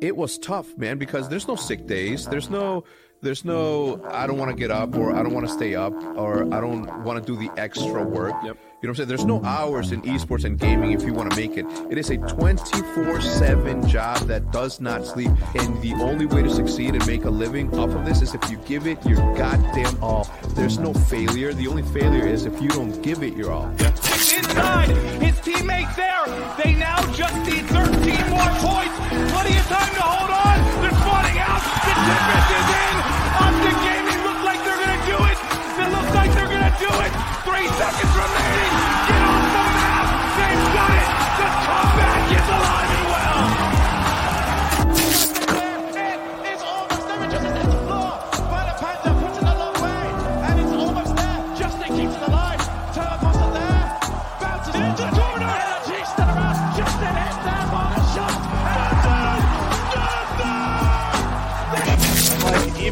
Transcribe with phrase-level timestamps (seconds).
[0.00, 2.26] it was tough, man, because there's no sick days.
[2.26, 2.84] There's no
[3.22, 5.92] there's no I don't want to get up or I don't want to stay up
[6.16, 8.34] or I don't want to do the extra work.
[8.42, 8.56] Yep.
[8.82, 9.08] You know what I'm saying?
[9.08, 11.66] There's no hours in esports and gaming if you want to make it.
[11.90, 16.94] It is a 24/7 job that does not sleep, and the only way to succeed
[16.94, 20.26] and make a living off of this is if you give it your goddamn all.
[20.54, 21.52] There's no failure.
[21.52, 23.66] The only failure is if you don't give it your all.
[23.68, 24.88] inside.
[25.20, 26.24] His teammates there.
[26.62, 28.99] They now just need 13 more points.
[29.10, 30.56] Plenty of time to hold on.
[30.82, 31.58] They're spawning out.
[31.58, 32.94] The Tempest is in.
[33.42, 35.38] Optic Gaming look like they're going to do it.
[35.82, 37.12] It looks like they're going to do it.
[37.42, 38.39] Three seconds remaining.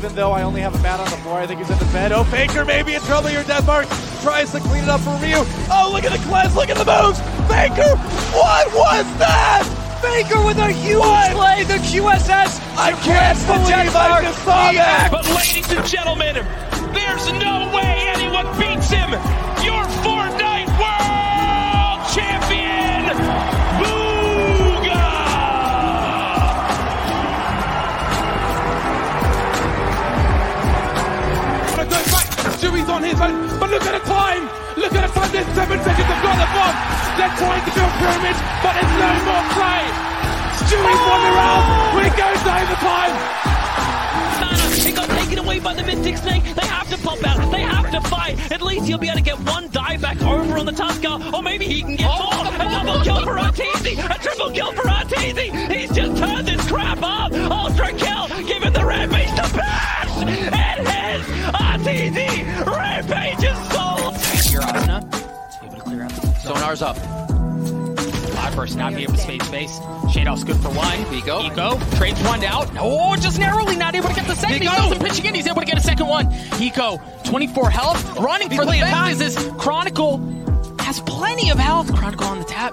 [0.08, 1.92] Even though I only have a man on the floor, I think he's in the
[1.92, 2.12] bed.
[2.12, 3.44] Oh, Faker maybe in trouble here.
[3.44, 3.86] Denmark
[4.22, 5.44] tries to clean it up for Ryu.
[5.68, 6.56] Oh, look at the cleanse.
[6.56, 7.20] Look at the moves.
[7.44, 7.92] Faker,
[8.32, 9.68] what was that?
[10.00, 11.04] Faker with a huge
[11.36, 11.60] play.
[11.64, 12.56] The QSS.
[12.80, 15.08] I can't believe I just saw that.
[15.12, 16.40] But ladies and gentlemen,
[16.96, 19.12] there's no way anyone beats him.
[19.60, 20.17] Your Fortnite
[32.98, 34.42] on his own, but look at the time.
[34.74, 35.30] Look at the time.
[35.30, 36.08] There's seven seconds.
[36.08, 36.74] Got the bomb.
[37.14, 39.82] They're trying to build pyramids, but there's no more play.
[40.66, 41.64] Stewie's won the round.
[41.94, 43.14] We go to overtime.
[44.88, 46.42] It got taken away by the Mystic Snake.
[46.54, 47.52] They have to pop out.
[47.52, 48.50] They have to fight.
[48.50, 51.42] At least he'll be able to get one dive back over on the Tusker, or
[51.42, 52.32] maybe he can get oh, more.
[52.32, 53.94] Oh, A double kill for Arteezy.
[53.98, 55.48] A triple kill for Arteezy.
[55.72, 55.90] He's
[66.78, 68.34] Sonar's up.
[68.34, 69.78] Live burst not be able to space space.
[70.12, 70.98] Shadows good for one.
[71.14, 71.42] Eco.
[71.42, 71.78] Eco.
[71.96, 72.68] Trades one out.
[72.78, 74.62] Oh, just narrowly not able to get the second.
[74.62, 75.34] He doesn't pitch again.
[75.34, 76.32] He's able to get a second one.
[76.60, 78.18] Eco, 24 health.
[78.18, 80.18] Running for the fence is this Chronicle.
[80.80, 81.92] Has plenty of health.
[81.94, 82.72] Chronicle on the tap.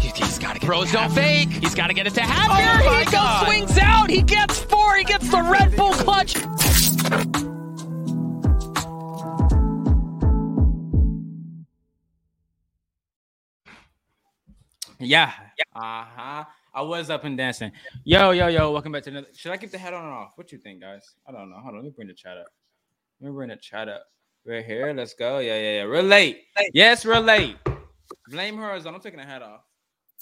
[0.00, 1.50] He- He's got to get Bros don't fake.
[1.50, 3.44] He's got to get it to half Oh here.
[3.44, 4.08] swings out.
[4.10, 4.96] He gets four.
[4.96, 6.36] He gets the Red Bull clutch.
[14.98, 15.32] Yeah.
[15.74, 16.44] Uh huh.
[16.74, 17.72] I was up and dancing.
[18.04, 18.72] Yo, yo, yo.
[18.72, 19.28] Welcome back to another.
[19.34, 20.32] Should I keep the head on or off?
[20.36, 21.14] What you think, guys?
[21.28, 21.56] I don't know.
[21.56, 21.76] Hold on.
[21.76, 22.46] Let me bring the chat up.
[23.20, 24.04] Let me bring the chat up.
[24.44, 24.92] We're here.
[24.94, 25.38] Let's go.
[25.38, 25.84] Yeah, yeah, yeah.
[25.84, 26.44] We're late.
[26.72, 27.56] Yes, we're late.
[28.28, 28.96] Blame horizontal.
[28.96, 29.60] I'm taking the hat off.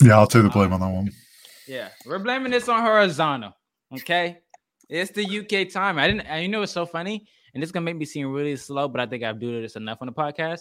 [0.03, 1.11] Yeah, I'll take the blame on that one.
[1.69, 3.53] Yeah, we're blaming this on horizontal.
[3.93, 4.39] Okay,
[4.89, 5.99] it's the UK time.
[5.99, 6.23] I didn't.
[6.23, 8.89] And you know what's so funny, and this is gonna make me seem really slow,
[8.89, 10.61] but I think I've do this enough on the podcast.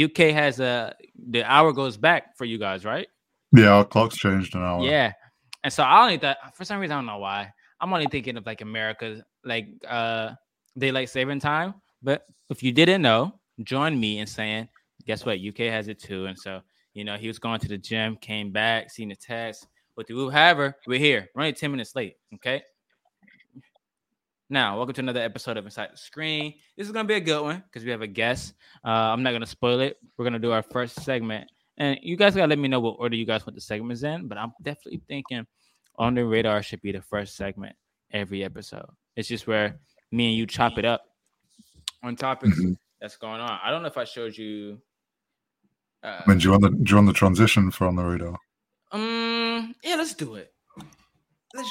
[0.00, 0.94] UK has a
[1.28, 3.08] the hour goes back for you guys, right?
[3.54, 4.82] Yeah, our clock's changed an hour.
[4.84, 5.12] Yeah,
[5.62, 7.52] and so I only thought for some reason I don't know why.
[7.80, 10.30] I'm only thinking of like America, like uh
[10.76, 11.74] daylight saving time.
[12.02, 14.68] But if you didn't know, join me in saying,
[15.06, 15.38] guess what?
[15.38, 16.26] UK has it too.
[16.26, 16.62] And so
[16.94, 19.66] you know he was going to the gym, came back, seen the text.
[19.96, 21.28] With the however, we're here.
[21.34, 22.16] We're only 10 minutes late.
[22.34, 22.62] Okay.
[24.50, 26.54] Now, welcome to another episode of Inside the Screen.
[26.76, 28.54] This is gonna be a good one because we have a guest.
[28.84, 29.98] Uh, I'm not gonna spoil it.
[30.18, 33.16] We're gonna do our first segment, and you guys gotta let me know what order
[33.16, 34.28] you guys want the segments in.
[34.28, 35.46] But I'm definitely thinking
[35.96, 37.76] on the radar should be the first segment
[38.12, 38.86] every episode.
[39.16, 39.78] It's just where
[40.12, 41.02] me and you chop it up
[42.02, 42.76] on topics Mhm.
[43.00, 43.58] that's going on.
[43.62, 44.80] I don't know if I showed you.
[46.02, 48.04] Uh, I mean, do you want the do you want the transition for on the
[48.04, 48.36] radar?
[48.92, 50.52] um, yeah, let's do it.
[51.54, 51.68] Let's...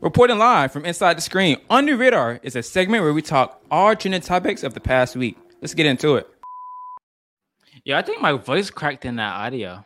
[0.00, 3.60] Reporting live from inside the screen, on the radar is a segment where we talk
[3.70, 5.36] all trending topics of the past week.
[5.60, 6.28] Let's get into it.
[7.84, 9.84] Yeah, I think my voice cracked in that audio.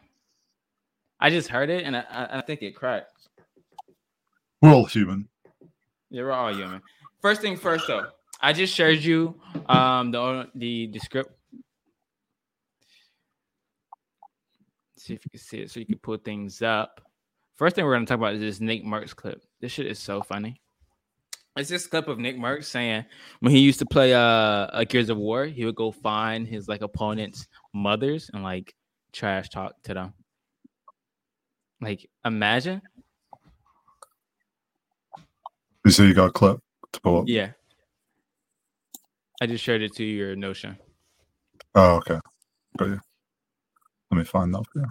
[1.21, 3.13] I just heard it, and I, I, think it cracked.
[4.61, 5.29] We're all human.
[6.11, 6.83] Yeah, we're all human.
[7.21, 8.07] First thing first, though,
[8.41, 11.31] I just shared you um the the, the script.
[14.97, 17.01] See if you can see it, so you can pull things up.
[17.57, 19.45] First thing we're gonna talk about is this Nick Mercs clip.
[19.61, 20.62] This shit is so funny.
[21.57, 23.05] It's this clip of Nick Mercs saying
[23.41, 26.67] when he used to play uh a Gears of War, he would go find his
[26.69, 28.75] like opponents' mothers and like
[29.13, 30.15] trash talk to them.
[31.81, 32.81] Like imagine,
[35.85, 36.59] You see, you got a clip
[36.93, 37.25] to pull up.
[37.27, 37.51] yeah.
[39.41, 40.79] I just shared it to your notion.
[41.75, 42.21] Oh, okay.
[42.79, 43.01] Got you.
[44.11, 44.63] Let me find that.
[44.77, 44.85] Yeah.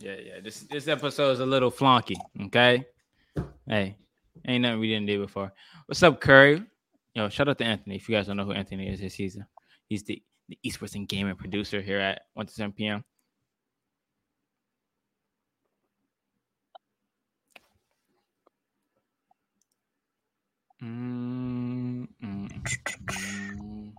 [0.00, 0.40] Yeah, yeah.
[0.42, 2.16] This this episode is a little flunky.
[2.46, 2.84] Okay.
[3.68, 3.96] Hey,
[4.46, 5.52] ain't nothing we didn't do before.
[5.86, 6.62] What's up, Curry?
[7.14, 7.96] Yo, shout out to Anthony.
[7.96, 9.46] If you guys don't know who Anthony is, he's a,
[9.86, 13.02] he's the the esports and gaming producer here at 1 to 7 p.m.
[20.82, 23.92] Mm, mm, mm.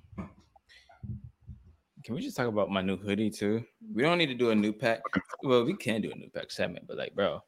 [2.03, 3.65] Can we just talk about my new hoodie too?
[3.91, 5.01] We don't need to do a new pack.
[5.41, 7.41] Well, we can do a new pack segment, but like, bro,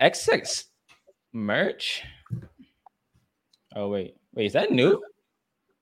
[0.00, 0.64] XSET
[1.32, 2.02] merch.
[3.74, 5.02] Oh wait, wait, is that new?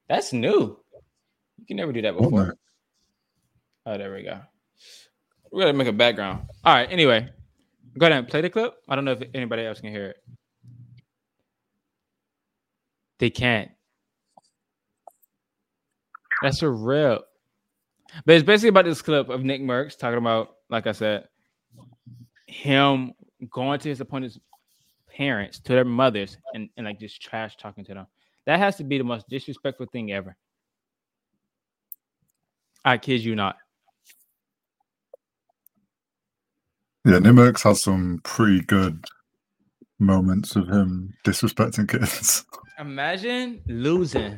[0.09, 0.79] That's new.
[1.59, 2.57] You can never do that before.
[3.87, 4.41] Oh, there we go.
[5.51, 6.47] We're gonna make a background.
[6.65, 6.91] All right.
[6.91, 7.29] Anyway,
[7.99, 8.75] go ahead and play the clip.
[8.89, 10.17] I don't know if anybody else can hear it.
[13.19, 13.71] They can't.
[16.43, 17.23] That's a rip.
[18.25, 21.29] But it's basically about this clip of Nick Mercs talking about, like I said,
[22.47, 23.13] him
[23.51, 24.39] going to his opponent's
[25.11, 28.07] parents, to their mothers, and, and like just trash talking to them.
[28.47, 30.37] That has to be the most disrespectful thing ever.
[32.85, 33.57] I kid you not.
[37.05, 39.05] Yeah, Nick Mercs has some pretty good
[39.99, 42.45] moments of him disrespecting kids.
[42.79, 44.37] Imagine losing,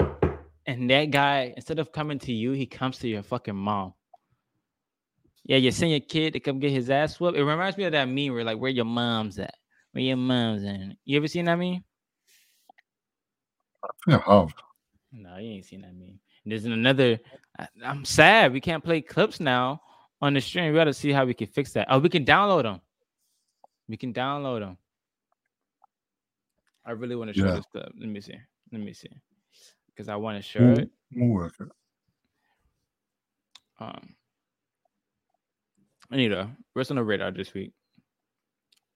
[0.67, 3.95] and that guy instead of coming to you, he comes to your fucking mom.
[5.45, 7.37] Yeah, you send your kid to come get his ass whooped.
[7.37, 9.55] It reminds me of that meme where like, where your mom's at?
[9.93, 10.97] Where your mom's at?
[11.05, 11.85] You ever seen that meme?
[14.07, 14.55] Yeah, I have.
[15.13, 16.19] No, you ain't seen that meme.
[16.45, 17.19] There's another.
[17.59, 19.81] I, I'm sad we can't play clips now
[20.21, 20.73] on the stream.
[20.73, 21.87] We got to see how we can fix that.
[21.91, 22.81] Oh, we can download them.
[23.89, 24.79] We can download them.
[26.87, 27.55] I really want to show Yeah.
[27.57, 27.93] this clip.
[27.99, 28.39] Let me see.
[28.73, 29.11] Let me see.
[29.89, 30.91] Because I want to show We'll, it.
[31.15, 31.69] we'll work it.
[33.79, 34.15] Um,
[36.11, 37.73] Anita, what's on the radar this week?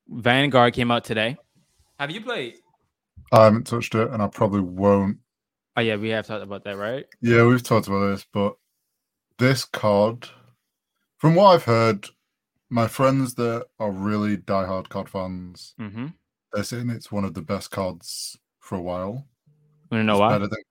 [0.08, 1.36] Vanguard came out today.
[1.98, 2.54] Have you played?
[3.32, 5.18] I haven't touched it, and I probably won't.
[5.76, 7.04] Oh yeah, we have talked about that, right?
[7.20, 8.54] Yeah, we've talked about this, but
[9.38, 10.28] this card,
[11.18, 12.06] from what I've heard,
[12.70, 16.06] my friends that are really diehard COD fans, Mm-hmm.
[16.52, 19.26] they're saying it's one of the best cards for a while.
[19.90, 20.32] Want to know It's why?
[20.32, 20.62] better than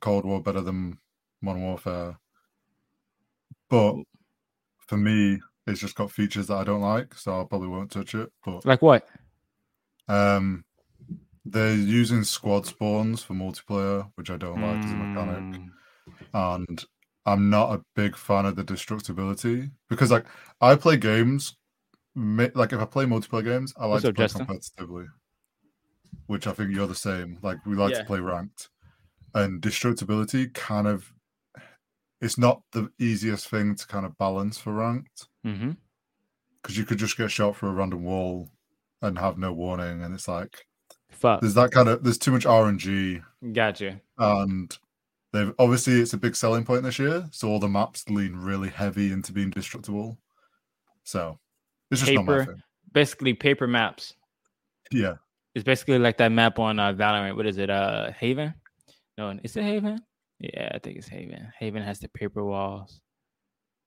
[0.00, 0.98] Cold War, better than
[1.40, 2.18] Modern Warfare.
[3.70, 3.94] But
[4.86, 8.14] for me, it's just got features that I don't like, so I probably won't touch
[8.14, 8.30] it.
[8.44, 9.06] But Like what?
[10.08, 10.64] um,
[11.44, 15.44] they're using squad spawns for multiplayer, which I don't like as a mechanic.
[15.44, 15.70] Mm,
[16.34, 16.84] and
[17.26, 20.26] I'm not a big fan of the destructibility because, like,
[20.60, 21.56] I play games.
[22.16, 24.46] Like, if I play multiplayer games, I like What's to play Justin?
[24.46, 25.06] competitively,
[26.26, 27.38] which I think you're the same.
[27.42, 28.00] Like, we like Yeah.
[28.00, 28.70] to play ranked,
[29.34, 31.12] and destructibility kind of
[32.20, 35.70] it's not the easiest thing to kind of balance for ranked Mm-hmm.
[36.62, 38.48] because you could just get shot through a random wall
[39.02, 40.66] and have no warning, and it's like
[41.10, 41.40] Fuck.
[41.40, 43.22] there's that kind of there's too much RNG
[43.52, 44.00] Gotcha.
[44.18, 44.76] and
[45.32, 48.68] they've obviously it's a big selling point this year so all the maps lean really
[48.68, 50.18] heavy into being destructible
[51.04, 51.38] so
[51.90, 52.56] it's just Paper.
[52.92, 54.14] Basically, paper maps.
[54.90, 55.14] yeah
[55.54, 57.36] It's basically like that map on uh, Valorant.
[57.36, 57.70] What is it?
[57.70, 58.52] Uh, Haven?
[59.16, 59.98] No, is it Haven?
[60.40, 61.50] Yeah, I think it's Haven.
[61.58, 63.00] Haven has the paper walls.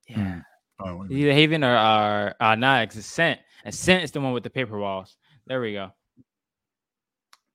[0.08, 0.42] Yeah.
[0.42, 0.51] I
[0.82, 1.26] don't know what It's you mean.
[1.28, 3.40] either Haven or uh, uh nah, it's Ascent.
[3.66, 5.18] Ascent is the one with the paper walls.
[5.48, 5.92] There we go.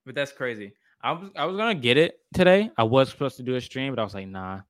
[0.05, 0.73] But that's crazy.
[1.03, 2.71] I was I was gonna get it today.
[2.77, 4.61] I was supposed to do a stream, but I was like, nah.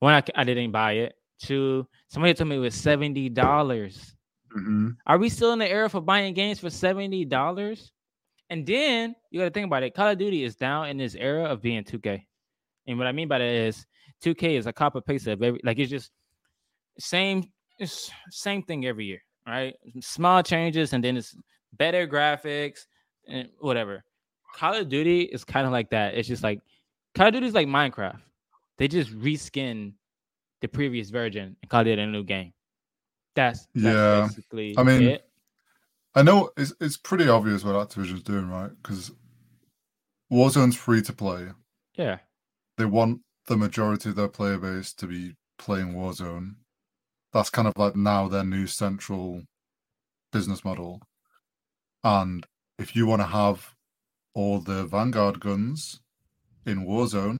[0.00, 1.14] One, I, I didn't buy it.
[1.40, 4.14] Two, somebody told me it was seventy dollars.
[4.56, 4.96] Mhm.
[5.06, 7.92] Are we still in the era for buying games for seventy dollars?
[8.48, 9.92] And then you got to think about it.
[9.94, 12.24] Call of Duty is down in this era of being 2K,
[12.86, 13.84] and what I mean by that is
[14.24, 16.12] 2K is a copy paste of every like it's just
[16.98, 17.42] same
[17.78, 19.74] it's same thing every year, right?
[20.00, 21.36] Small changes and then it's
[21.74, 22.86] better graphics
[23.28, 24.04] and whatever.
[24.54, 26.14] Call of Duty is kind of like that.
[26.14, 26.60] It's just like
[27.14, 28.20] Call of Duty is like Minecraft.
[28.78, 29.92] They just reskin
[30.60, 32.52] the previous version and call it a new game.
[33.34, 34.26] That's, that's Yeah.
[34.28, 35.28] basically I mean, it.
[36.14, 39.12] i know it's, it's pretty obvious what activision's doing right because
[40.32, 41.48] warzone's free to play
[41.94, 42.18] Yeah.
[42.78, 46.54] they want the majority of their player base to be playing warzone
[47.36, 49.42] that's kind of like now their new central
[50.32, 51.00] business model.
[52.02, 52.46] And
[52.78, 53.74] if you want to have
[54.34, 56.00] all the vanguard guns
[56.64, 57.36] in warzone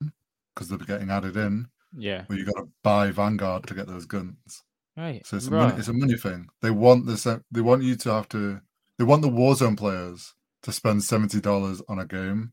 [0.54, 2.24] because they're getting added in Yeah.
[2.28, 4.62] well you got to buy vanguard to get those guns.
[4.96, 5.26] Right.
[5.26, 6.48] so it's a, money, it's a money thing.
[6.62, 8.60] They want this they want you to have to
[8.98, 12.52] they want the warzone players to spend $70 on a game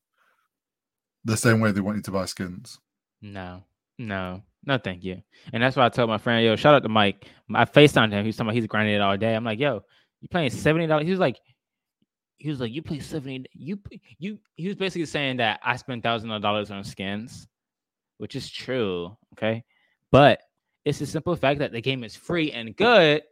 [1.24, 2.80] the same way they want you to buy skins.
[3.22, 3.64] No,
[3.98, 5.22] no, No, thank you.
[5.52, 7.28] And that's why I told my friend, yo, shout out to Mike.
[7.54, 8.26] I FaceTimed him.
[8.26, 9.36] He's talking about he's grinding it all day.
[9.36, 9.84] I'm like, yo,
[10.22, 11.06] you playing seventy dollars?
[11.06, 11.40] He was like,
[12.38, 13.46] he was like, you play seventy.
[13.54, 13.80] You
[14.18, 14.40] you.
[14.56, 17.48] He was basically saying that I spent thousands of dollars on skins,
[18.18, 19.16] which is true.
[19.34, 19.64] Okay,
[20.12, 20.40] but
[20.86, 23.24] it's the simple fact that the game is free and good.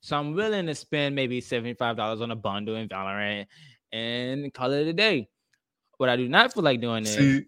[0.00, 3.46] So I'm willing to spend maybe seventy five dollars on a bundle in Valorant
[3.92, 5.28] and call it a day.
[5.98, 7.42] What I do not feel like doing is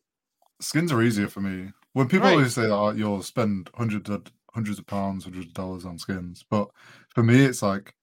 [0.61, 1.71] skins are easier for me.
[1.93, 2.33] When people Right.
[2.35, 5.99] always say that oh, you'll spend hundreds of hundreds of pounds, hundreds of dollars on
[5.99, 6.71] skins, but
[7.15, 7.95] for me, it's like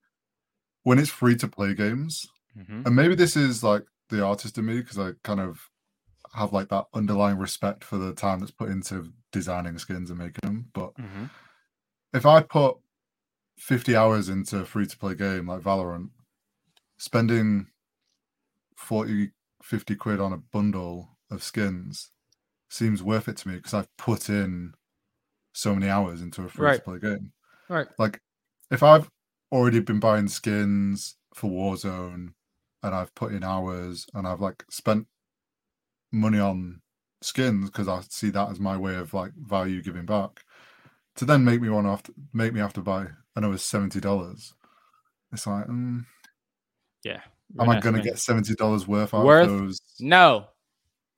[0.83, 2.27] when it's free to play games,
[2.57, 2.85] Mhm.
[2.85, 5.69] and maybe this is like the artist in me because I kind of
[6.33, 10.41] have like that underlying respect for the time that's put into designing skins and making
[10.43, 10.69] them.
[10.73, 11.29] But Mhm.
[12.13, 12.77] if I put
[13.57, 16.11] 50 hours into a free to play game like Valorant,
[16.97, 17.67] spending
[18.75, 19.31] 40,
[19.63, 22.11] 50 quid on a bundle of skins
[22.69, 24.73] seems worth it to me because I've put in
[25.53, 26.83] so many hours into a free to Right.
[26.83, 27.31] play game.
[27.69, 27.87] Right.
[27.97, 28.21] Like
[28.71, 29.09] if I've
[29.51, 32.33] already been buying skins for Warzone
[32.83, 35.07] and I've put in hours and I've like spent
[36.11, 36.81] money on
[37.21, 40.43] skins because I see that as my way of like value giving back
[41.15, 44.53] to then make me want to make me have to buy another seventy dollars.
[45.31, 46.05] It's like, mm,
[47.03, 47.21] yeah.
[47.59, 49.49] am I going to get seventy dollars worth out Worth?
[49.49, 49.79] of those?
[49.99, 50.47] No.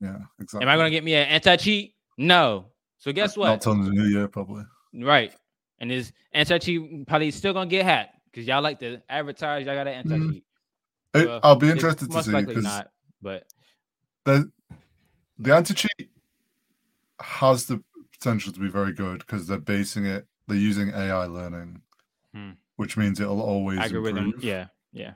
[0.01, 0.65] Yeah, exactly.
[0.67, 1.95] Am I gonna get me an anti cheat?
[2.17, 2.67] No.
[2.97, 3.47] So guess what?
[3.47, 4.63] Not till the new year, probably.
[4.93, 5.33] Right.
[5.79, 9.65] And this anti cheat probably still gonna get hacked because y'all like to advertise.
[9.65, 10.43] Y'all got an anti cheat.
[11.13, 13.47] It- Well, I'll be interested to most see likely not, but
[14.25, 14.51] the
[15.39, 16.09] the anti cheat
[17.19, 21.81] has the potential to be very good because they're basing it, they're using AI learning,
[22.33, 22.51] Hmm.
[22.75, 24.25] which means it'll always algorithm.
[24.25, 24.43] improve.
[24.43, 24.67] Yeah.
[24.91, 25.13] Yeah.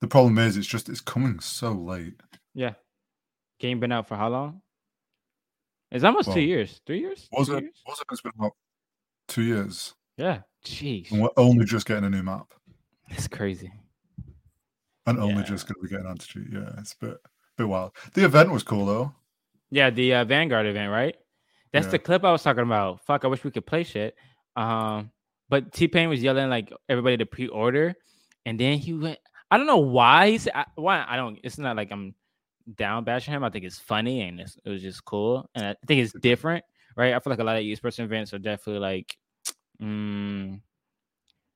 [0.00, 2.14] The problem is, it's just it's coming so late.
[2.54, 2.74] Yeah.
[3.62, 4.60] Game been out for how long?
[5.92, 6.80] It's almost Well, two years.
[6.84, 7.28] Three years?
[7.30, 7.62] Was it?
[7.86, 8.06] Was it?
[8.10, 8.52] It's been about
[9.28, 10.40] two years, Yeah.
[10.64, 11.12] Jeez.
[11.12, 12.52] and we're only just getting a new map,
[13.08, 13.72] That's crazy.
[15.06, 16.48] and only just going to be getting anti cheat.
[16.52, 17.18] Yeah, it's a bit
[17.56, 17.92] bit wild.
[18.14, 19.14] The event was cool though.
[19.70, 21.14] Yeah, the uh, Vanguard event, right?
[21.72, 21.92] That's Yeah.
[21.92, 23.04] the clip I was talking about.
[23.06, 24.16] Fuck, I wish we could play shit.
[24.56, 25.10] Um,
[25.48, 27.94] but T Pain was yelling like everybody to pre-order,
[28.44, 29.18] and then he went.
[29.52, 31.04] I don't know why he said I- why.
[31.06, 31.38] I don't.
[31.44, 32.14] It's not like I'm
[32.76, 33.44] down bashing him.
[33.44, 36.64] I think it's funny and it's, it was just cool, and I think it's different,
[36.96, 37.14] right?
[37.14, 39.16] I feel like a lot of esports events are definitely like,
[39.82, 40.60] mm,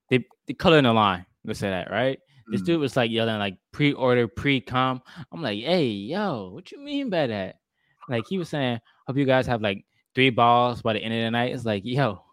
[0.09, 1.25] they they color in the line.
[1.45, 2.19] Let's say that, right?
[2.49, 2.65] This Mm.
[2.65, 5.01] dude was like yelling like pre-order, pre-com.
[5.31, 7.55] I'm like, hey, yo, what you mean by that?
[8.09, 9.85] Like he was saying, hope you guys have like
[10.15, 11.53] three balls by the end of the night.
[11.53, 12.23] It's like, yo,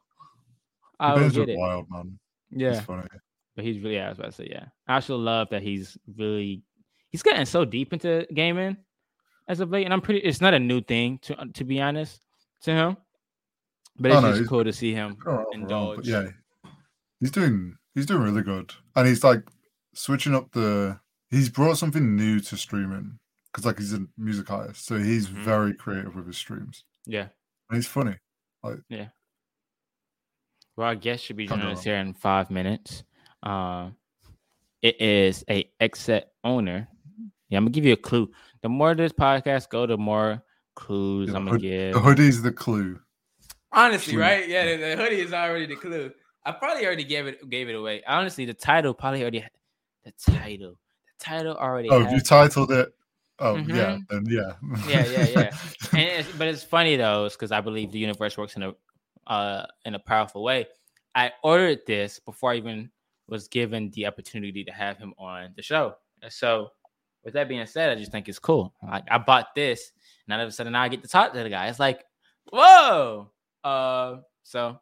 [1.01, 1.59] I don't get it.
[1.59, 2.19] wild, man.
[2.51, 3.03] Yeah, It's funny.
[3.57, 4.67] but he's really, yeah, I was about to say, yeah.
[4.87, 6.63] I actually love that he's really,
[7.15, 8.77] he's getting so deep into gaming
[9.47, 10.19] as of late, and I'm pretty.
[10.19, 12.21] It's not a new thing to uh, to be honest
[12.63, 12.97] to him,
[14.01, 15.97] but Oh, it's no, just cool to see him Oh, indulge.
[15.99, 16.31] but yeah,
[17.21, 19.45] he's doing he's doing really good, and he's like
[19.95, 20.99] switching up the.
[21.31, 23.19] He's brought something new to streaming
[23.53, 25.45] because like he's a music artist, so he's Mhm.
[25.45, 27.29] very creative with his streams, yeah.
[27.71, 28.17] and he's funny.
[28.65, 29.09] Like yeah.
[30.77, 33.05] Well, our guest should be joining us here in five minutes.
[33.45, 33.95] Um,
[34.83, 36.89] it is a XSET owner.
[37.55, 38.29] Yeah, I'm gonna give you a clue.
[38.63, 40.43] The more this podcast go, the more
[40.75, 41.93] clues Yeah, I'm gonna hood- give.
[41.95, 42.99] the hoodie's the clue.
[43.71, 44.23] Honestly, Clue.
[44.23, 44.49] right?
[44.49, 46.11] Yeah, the, the hoodie is already the clue.
[46.45, 48.03] I probably already gave it gave it away.
[48.09, 49.45] Honestly, the title probably already
[50.05, 50.75] the title.
[51.19, 51.89] The title already.
[51.91, 52.89] Oh, you titled it.
[53.39, 54.09] Oh yeah, Mhm.
[54.09, 54.53] then yeah.
[54.89, 55.57] Yeah, yeah, yeah.
[55.93, 58.75] and it's, but it's funny though, because I believe the universe works in a
[59.29, 60.67] uh in a powerful way.
[61.15, 62.91] I ordered this before I even
[63.29, 65.95] was given the opportunity to have him on the show.
[66.21, 66.71] And so,
[67.25, 68.75] with that being said, I just think it's cool.
[68.83, 69.93] Like I bought this,
[70.27, 71.69] and all of a sudden now I get to talk to the guy.
[71.69, 72.05] It's like,
[72.53, 73.31] whoa.
[73.63, 74.79] Uh, so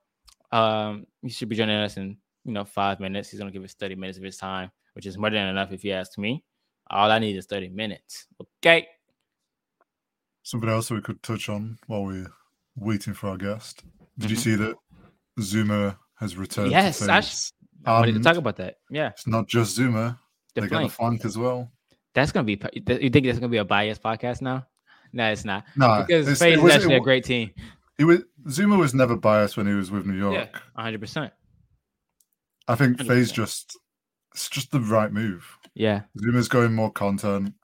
[0.50, 3.30] um, he should be joining us in you know five minutes.
[3.30, 5.84] He's gonna give us thirty minutes of his time, which is more than enough if
[5.84, 6.44] you ask me.
[6.90, 8.26] All I need is thirty minutes.
[8.64, 8.86] Okay.
[10.42, 12.26] Something else we could touch on while we're
[12.76, 13.84] waiting for our guest.
[14.18, 14.40] Did you Mhm.
[14.40, 14.76] see that
[15.38, 16.72] Zoomaa has returned?
[16.72, 17.52] Yes, I, sh-
[17.86, 18.78] I wanted to talk about that.
[18.90, 20.18] Yeah, It's not just Zoomaa;
[20.54, 21.20] the they got the flank.
[21.20, 21.70] flank as well.
[22.14, 22.60] That's gonna be.
[22.74, 24.66] You think that's gonna be a biased podcast now?
[25.12, 25.64] No, it's not.
[25.76, 27.50] No, Because it is actually it a great team.
[27.98, 30.34] He was Zoomaa was never biased when he was with New York.
[30.52, 31.32] Yeah, hundred percent.
[32.68, 33.06] I think 100%.
[33.06, 33.78] FaZe just
[34.32, 35.58] it's just the right move.
[35.74, 37.54] Yeah, Zoomaa's going more content.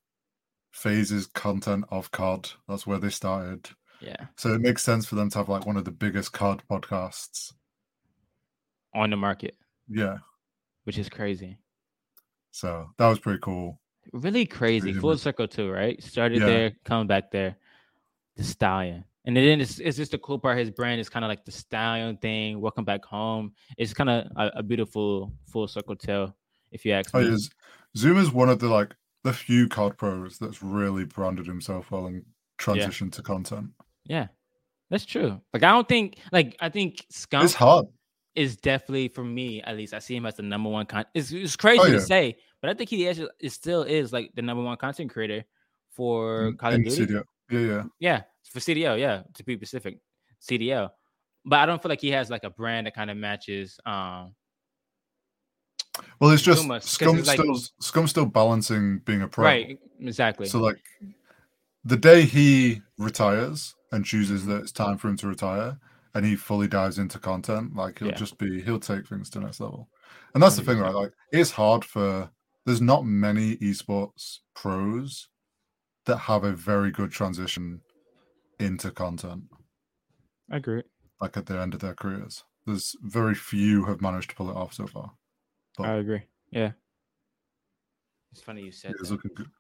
[0.73, 2.51] FaZe's content of COD.
[2.69, 3.69] That's where they started.
[4.01, 4.27] yeah.
[4.37, 7.53] So it makes sense for them to have like one of the biggest COD podcasts.
[8.95, 9.57] On the market,
[9.89, 10.19] Yeah.
[10.85, 11.59] which is crazy.
[12.53, 13.81] So that was pretty cool.
[14.13, 14.93] Really crazy.
[14.93, 16.03] Full circle too, right?
[16.03, 16.47] Started Yeah.
[16.47, 17.57] there, come back there.
[18.37, 19.05] The stallion.
[19.25, 20.57] And then it's, it's just the cool part.
[20.59, 22.61] His brand is kind of like the stallion thing.
[22.61, 23.53] Welcome back home.
[23.77, 26.35] It's kind of a, a beautiful full circle tale,
[26.73, 27.37] if you ask Oh, me.
[27.97, 32.07] Zoom is one of the like the few COD pros that's really branded himself well
[32.07, 32.25] and
[32.59, 33.71] transitioned to content.
[34.05, 34.29] Yeah,
[34.89, 35.41] that's true.
[35.53, 37.87] Like I don't think like I think Scump It's hard.
[38.39, 39.93] Is definitely for me at least.
[39.95, 40.87] I see him as the number one.
[40.87, 44.13] Con- it's, it's crazy Oh, to say, but I think he actually it still is
[44.13, 45.45] like the number one content creator
[45.91, 47.07] for in- Call of Duty.
[47.07, 47.23] CDO.
[47.51, 47.83] Yeah, yeah.
[47.99, 48.99] Yeah, for CDL.
[48.99, 49.99] Yeah, to be specific,
[50.41, 50.91] CDL.
[51.45, 53.81] But I don't feel like he has like a brand that kind of matches.
[53.85, 54.35] Um,
[56.21, 59.45] Well, it's just Too Scump it's like- still Scump still balancing being a pro.
[59.47, 60.47] right, exactly.
[60.47, 60.81] So like
[61.85, 65.79] the day he retires and chooses that it's time for him to retire
[66.19, 68.15] and he fully dives into content, like he'll Yeah.
[68.17, 69.89] just be he'll take things to the next level.
[70.35, 70.93] And that's the thing, right?
[70.95, 72.31] Like it's hard for
[72.67, 75.29] there's not many esports pros
[76.07, 77.81] that have a very good transition
[78.59, 79.45] into content,
[80.51, 80.83] I agree.
[81.21, 82.43] like at the end of their careers.
[82.67, 85.13] There's very few have managed to pull it off so far.
[85.79, 86.23] I agree.
[86.51, 86.73] Yeah.
[88.33, 89.11] It's funny you said It's that.
[89.15, 89.51] looking good.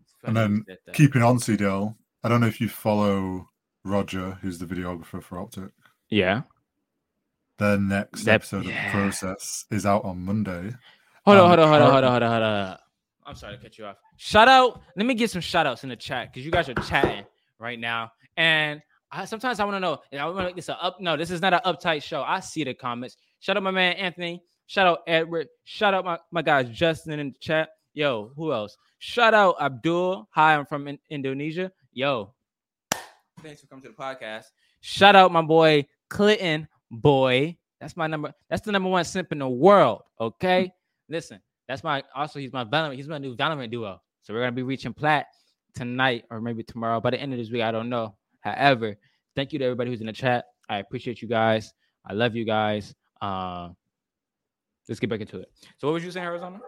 [0.00, 0.94] It's And funny you then that.
[0.94, 3.49] keeping on CDL, I don't know if you follow
[3.84, 5.70] Roger, who's the videographer for Optic.
[6.08, 6.42] yeah.
[7.58, 8.86] Their next That- episode yeah.
[8.86, 10.72] of the process is out on Monday.
[11.26, 12.78] Hold on, Um, hold on, hold on, hold on, hold on, hold on.
[13.26, 13.96] I'm sorry to cut you off.
[14.16, 14.80] Shout out.
[14.96, 17.24] Let me get some shout outs in the chat because you guys are chatting
[17.58, 18.12] right now.
[18.36, 18.80] And
[19.12, 19.98] I, sometimes I want to know.
[20.10, 21.00] And I want to make this a up.
[21.00, 22.22] No, this is not an uptight show.
[22.22, 23.18] I see the comments.
[23.40, 24.42] Shout out my man Anthony.
[24.66, 25.48] Shout out Edward.
[25.64, 27.68] Shout out my, my guys Justin in the chat.
[27.92, 28.76] Yo, who else?
[29.00, 30.28] Shout out Abdul.
[30.32, 31.70] Hi, I'm from in- Indonesia.
[31.92, 32.32] Yo,
[33.42, 34.44] thanks for coming to the podcast.
[34.80, 36.68] Shout out my boy Clinton.
[36.90, 38.32] Boy, that's my number.
[38.48, 40.02] That's the number one simp in the world.
[40.20, 40.72] Okay,
[41.08, 41.40] listen.
[41.68, 42.96] That's my also he's my Valorant.
[42.96, 44.00] He's my new Valorant duo.
[44.22, 45.26] So we're gonna be reaching plat
[45.74, 47.00] tonight or maybe tomorrow.
[47.00, 48.16] By the end of this week, I don't know.
[48.40, 48.96] However,
[49.36, 50.46] thank you to everybody who's in the chat.
[50.68, 51.72] I appreciate you guys.
[52.04, 52.94] I love you guys.
[53.20, 53.68] Uh,
[54.88, 55.48] let's get back into it.
[55.78, 56.60] So what was you saying, Arizona?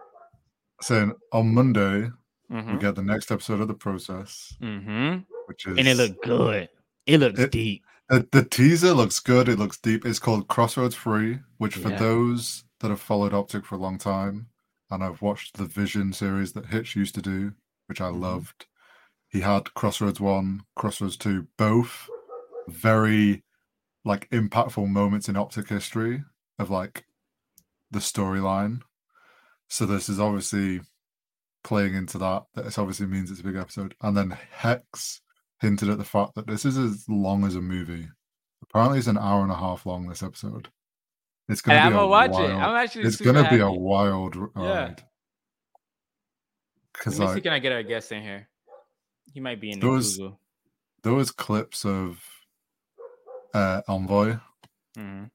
[0.81, 2.09] Saying on Monday,
[2.51, 2.73] Mm-hmm.
[2.73, 5.19] we get the next episode of the process, mm-hmm.
[5.45, 6.69] Which is And it looked good.
[7.05, 7.83] It looks It- deep.
[8.09, 9.49] the, the teaser looks good.
[9.49, 10.05] It looks deep.
[10.05, 11.97] It's called Crossroads Free, which for Yeah.
[11.99, 14.47] those that have followed Optic for a long time
[14.91, 17.53] and I've watched the Vision series that Hitch used to do,
[17.87, 18.19] which I Mhm.
[18.19, 18.65] loved.
[19.29, 22.09] He had Crossroads One, Crossroads Two, both
[22.67, 23.43] very
[24.05, 26.23] like impactful moments in Optic history
[26.59, 27.05] of like
[27.89, 28.81] the storyline.
[29.69, 30.81] So this is obviously
[31.63, 32.43] playing into that.
[32.53, 33.95] This obviously means it's a big episode.
[34.01, 35.21] And then H3CZ
[35.63, 38.07] hinted at the fact that this is as long as a movie.
[38.61, 40.07] Apparently, it's an hour and a half long.
[40.07, 40.69] This episode.
[41.49, 42.53] It's gonna I'm be gonna a watch wild, it.
[42.53, 45.03] I'm actually It's gonna be a wild ride.
[46.93, 48.47] Because Let me see, like can I get our guest in here?
[49.33, 50.39] He might be in There the was- Google.
[51.03, 52.23] there was clips of
[53.53, 54.37] uh Envoy,
[54.97, 55.29] Mhm.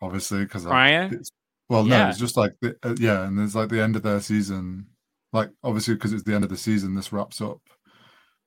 [0.00, 1.12] obviously, because Crying?
[1.14, 1.30] it's,
[1.68, 2.08] well, no, Yeah.
[2.10, 4.86] it's just like the, uh, yeah, and it's like the end of their season,
[5.32, 7.60] like obviously because it's the end of the season, this wraps up.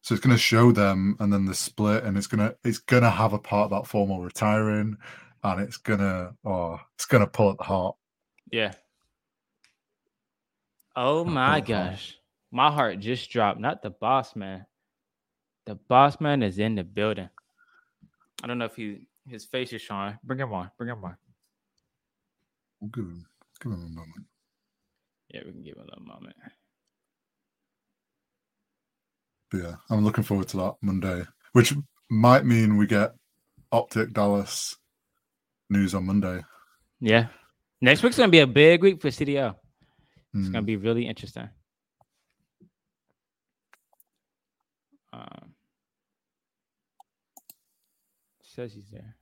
[0.03, 3.31] So it's gonna show them, and then the split, and it's gonna it's gonna have
[3.31, 4.97] a part about FormaL retiring,
[5.45, 7.95] and it's gonna oh, it's gonna pull at the heart.
[8.51, 8.73] Yeah.
[10.93, 12.17] Oh my that gosh.
[12.51, 13.61] My heart just dropped.
[13.61, 14.65] Not the boss man.
[15.65, 17.29] The boss man is in the building.
[18.43, 20.19] I don't know if he his face is showing.
[20.21, 20.69] Bring him on.
[20.77, 21.15] Bring him on.
[22.81, 23.25] We'll give him
[23.61, 24.25] give him a moment.
[25.29, 26.35] Yeah, we can give him a little moment.
[29.53, 31.75] But yeah, I'm looking forward to that Monday, which
[32.09, 33.13] might mean we get
[33.71, 34.75] Optic Dallas
[35.69, 36.43] news on Monday.
[36.99, 37.27] Yeah.
[37.79, 39.55] Next week's gonna be a big week for CDL.
[40.33, 40.53] It's Mm.
[40.53, 41.49] gonna be really interesting.
[45.13, 45.53] Um,
[48.41, 49.15] says he's there.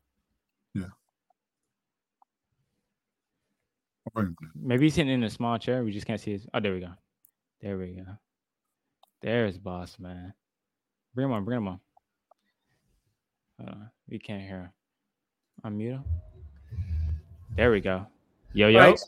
[4.03, 4.67] I'll bring him in.
[4.67, 5.83] Maybe he's sitting in a small chair.
[5.83, 6.47] We just can't see his.
[6.53, 6.93] Oh, there we go.
[7.61, 8.05] There we go.
[9.21, 10.33] There's boss man.
[11.13, 11.45] Bring him on.
[11.45, 11.79] Bring him on.
[13.59, 13.89] Hold on.
[14.09, 14.69] We can't hear him.
[15.63, 16.03] Unmute him.
[17.55, 18.07] There we go.
[18.53, 18.79] Yo yo.
[18.79, 18.99] Right.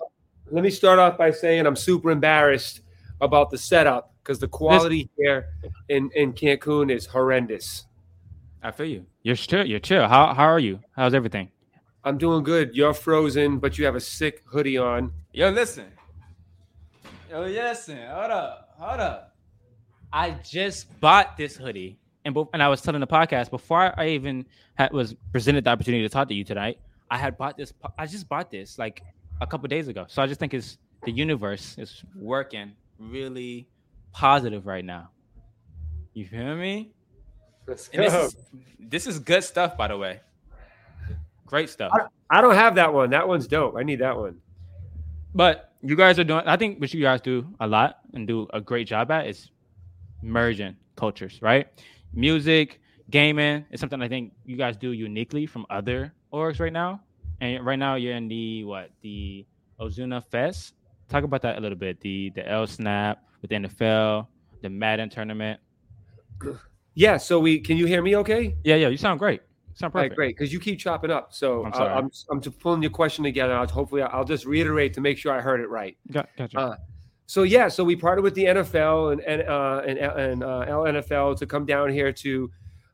[0.51, 2.81] Let me start off by saying I'm super embarrassed
[3.21, 5.47] about the setup because the quality here
[5.89, 7.85] in, in Cancun is horrendous.
[8.61, 9.05] I feel you.
[9.23, 9.65] You're chill.
[9.65, 10.07] You're chill.
[10.07, 10.79] How how are you?
[10.95, 11.49] How's everything?
[12.03, 12.75] I'm doing good.
[12.75, 15.11] You're frozen, but you have a sick hoodie on.
[15.31, 15.85] Yo, listen.
[17.29, 17.97] Yo, listen.
[18.09, 18.75] Hold up.
[18.77, 19.32] Hold up.
[20.13, 24.45] I just bought this hoodie, and and I was telling the podcast before I even
[24.75, 26.77] had, was presented the opportunity to talk to you tonight.
[27.09, 27.73] I had bought this.
[27.97, 29.01] I just bought this like
[29.41, 30.05] a couple days ago.
[30.07, 33.67] So I just think it's the universe is working really
[34.11, 35.09] positive right now.
[36.13, 36.91] You feel me?
[37.67, 38.25] Let's And this go.
[38.25, 38.35] is
[38.79, 40.21] this is good stuff, by the way.
[41.47, 41.91] Great stuff.
[42.29, 43.09] I don't have that one.
[43.09, 43.75] That one's dope.
[43.77, 44.41] I need that one.
[45.35, 46.43] But you guys are doing.
[46.45, 49.49] I think what you guys do a lot and do a great job at is
[50.23, 51.67] merging cultures, right?
[52.13, 57.01] Music, gaming is something I think you guys do uniquely from other orgs right now.
[57.41, 59.45] And right now you're in the what the
[59.79, 60.75] Ozuna Fest.
[61.09, 61.99] Talk about that a little bit.
[61.99, 64.27] The the L Snap with the NFL,
[64.61, 65.59] the Madden tournament.
[66.95, 67.17] Yeah.
[67.17, 68.15] So we can you hear me?
[68.17, 68.55] Okay.
[68.63, 69.41] Yeah, yeah, you sound great.
[69.41, 70.15] You sound All right, perfect.
[70.15, 70.37] great.
[70.37, 71.33] Because you keep chopping up.
[71.33, 71.89] So I'm sorry.
[71.91, 73.55] I'm I'm just pulling your question together.
[73.55, 75.97] I'll, hopefully, I'll just reiterate to make sure I heard it right.
[76.11, 76.59] Got, gotcha.
[76.59, 76.75] Uh,
[77.25, 81.37] so yeah, so we partnered with the NFL and and uh, and, and uh, LNFL
[81.37, 82.51] to come down here to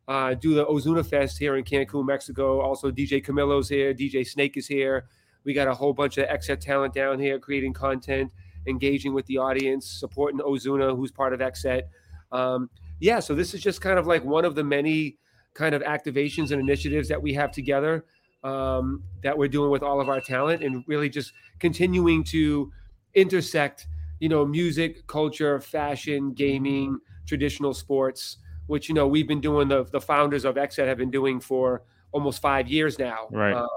[0.08, 2.62] uh, do the Ozuna Fest here in Cancun, Mexico.
[2.62, 5.06] Also, DJ Camilo's here, DJ Snake is here.
[5.46, 8.32] We got a whole bunch of XSET talent down here creating content,
[8.68, 11.84] engaging with the audience, supporting Ozuna, who's part of XSET.
[12.32, 15.18] Um, yeah, so this is just kind of like one of the many
[15.54, 18.06] kind of activations and initiatives that we have together
[18.44, 22.72] um, that we're doing with all of our talent, and really just continuing to
[23.14, 23.88] intersect,
[24.20, 29.68] you know, music, culture, fashion, gaming, traditional sports, which you know we've been doing.
[29.68, 33.28] The the founders of XSET have been doing for almost five years now.
[33.32, 33.54] Right.
[33.54, 33.68] Uh,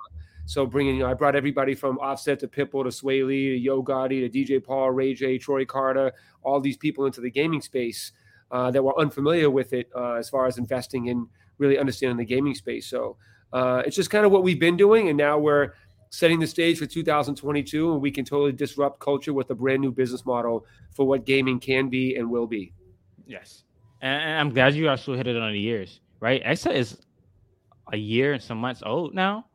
[0.44, 3.56] so bringing, you know, I brought everybody from Offset to Pitbull to Swae Lee to
[3.56, 7.60] Yo Gotti to DJ Paul, Ray J, Troy Carter, all these people into the gaming
[7.60, 8.12] space
[8.50, 11.28] uh, that were unfamiliar with it uh, as far as investing in
[11.58, 12.86] really understanding the gaming space.
[12.86, 13.16] So
[13.52, 15.74] uh, it's just kind of what we've been doing, and now we're
[16.12, 19.90] setting the stage for 2022, and we can totally disrupt culture with a brand new
[19.90, 22.72] business model for what gaming can be and will be.
[23.26, 23.64] Yes,
[24.02, 26.44] and, I'm glad you also hit it on the years, right?
[26.44, 26.98] Exa is
[27.92, 29.46] a year and some months old now,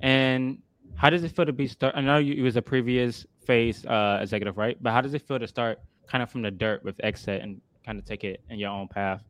[0.00, 0.58] and
[0.94, 1.96] how does it feel to be start?
[1.96, 4.76] I know you, was a previous FaZe uh, executive, right?
[4.80, 7.60] But how does it feel to start kind of from the dirt with XSET and
[7.86, 9.22] kind of take it in your own path?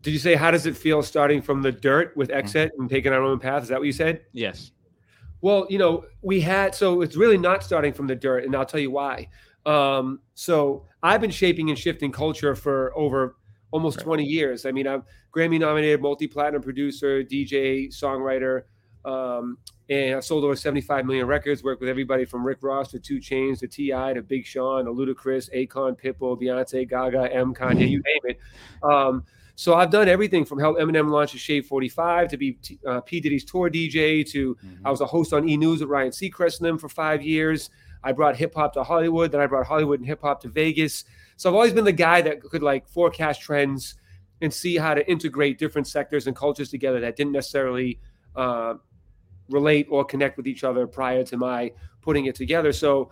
[0.00, 3.12] Did you say how does it feel starting from the dirt with XSET and taking
[3.12, 3.64] our own path?
[3.64, 4.22] Is that what you said?
[4.32, 4.72] Yes.
[5.42, 8.64] Well, you know, we had so it's really not starting from the dirt, and I'll
[8.64, 9.28] tell you why.
[9.66, 13.36] Um, so I've been shaping and shifting culture for over
[13.72, 14.64] almost 20 years.
[14.64, 15.02] I mean, I'm
[15.34, 18.62] Grammy nominated, multi platinum producer, DJ, songwriter,
[19.04, 19.58] um,
[19.90, 21.64] and I've sold over 75 million records.
[21.64, 24.12] Worked with everybody from Rick Ross to 2 Chainz to T.I.
[24.14, 28.38] to Big Sean to Ludacris, Akon, Pitbull, Beyonce, Gaga, M, Kanye, you name it.
[28.82, 32.78] Um, so I've done everything from help Eminem launch a Shade 45 to be T-
[32.86, 36.10] uh, P Diddy's tour DJ to I was a host on E News with Ryan
[36.10, 37.70] Seacrest and them for five years.
[38.04, 41.04] I brought hip hop to Hollywood, then I brought Hollywood and hip hop to Vegas.
[41.36, 43.96] So I've always been the guy that could like forecast trends
[44.40, 48.00] and see how to integrate different sectors and cultures together that didn't necessarily
[48.34, 48.74] uh,
[49.48, 52.72] relate or connect with each other prior to my putting it together.
[52.72, 53.10] So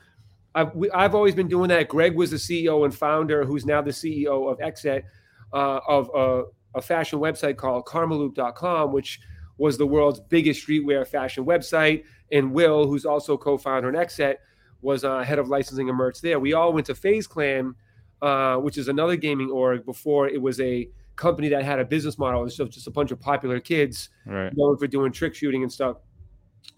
[0.55, 1.89] I've, we, I've always been doing that.
[1.89, 5.05] Greg was the CEO and founder, who's now the CEO of XSET,
[5.53, 9.21] uh, of a, a fashion website called Karmaloop.com, which
[9.59, 12.05] was the world's biggest streetwear fashion website.
[12.33, 14.37] And Will, who's also co-founder in XSET,
[14.83, 16.41] was uh, head of licensing and merch there.
[16.41, 17.75] We all went to FaZe Clan,
[18.23, 19.85] uh, which is another gaming org.
[19.85, 20.89] Before it was a
[21.21, 22.41] company that had a business model.
[22.41, 24.51] It was just a bunch of popular kids Right.
[24.57, 25.99] known for doing trick shooting and stuff.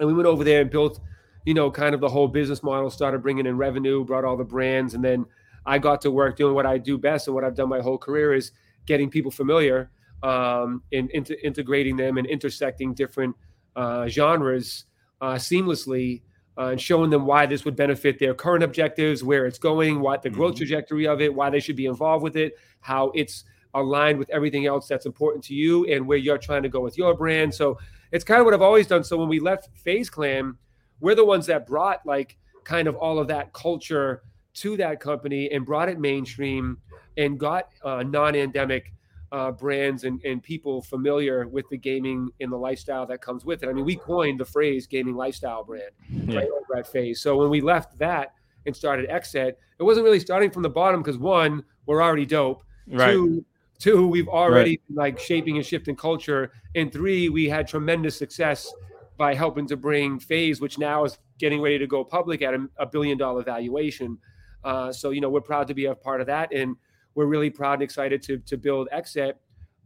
[0.01, 0.99] And we went over there and built,
[1.47, 4.45] you know, kind of the whole business model, started bringing in revenue, brought all the
[4.45, 4.95] brands.
[4.95, 5.27] And then
[5.65, 7.99] I got to work doing what I do best and what I've done my whole
[7.99, 8.51] career is
[8.87, 9.90] getting people familiar
[10.23, 13.35] um, and inter- integrating them and intersecting different
[13.77, 14.85] uh, genres
[15.21, 16.23] uh, seamlessly
[16.59, 20.23] uh, and showing them why this would benefit their current objectives, where it's going, what
[20.23, 24.18] the growth trajectory of it, why they should be involved with it, how it's aligned
[24.18, 27.14] with everything else that's important to you, and where you're trying to go with your
[27.14, 27.55] brand.
[27.55, 27.79] So
[28.11, 29.03] it's kind of what I've always done.
[29.03, 30.57] So when we left FaZe Clan,
[31.01, 34.23] we're the ones that brought like kind of all of that culture
[34.55, 36.79] to that company and brought it mainstream
[37.17, 38.93] and got uh, non-endemic
[39.33, 43.62] uh, brands and, and people familiar with the gaming and the lifestyle that comes with
[43.62, 43.69] it.
[43.69, 46.41] I mean, we coined the phrase gaming lifestyle brand Yeah.
[46.41, 47.21] right over at FaZe.
[47.21, 48.35] So when we left that
[48.67, 52.62] and started XSET, it wasn't really starting from the bottom because one, we're already dope.
[52.87, 53.12] Right.
[53.12, 53.45] Two,
[53.79, 56.53] two, we've already like shaping and shifting culture.
[56.75, 58.71] And three, we had tremendous success
[59.17, 62.69] by helping to bring FaZe, which now is getting ready to go public at a,
[62.77, 64.19] a billion dollar valuation.
[64.64, 66.77] Uh, so you know we're proud to be a part of that, and
[67.14, 69.35] we're really proud and excited to to build XSET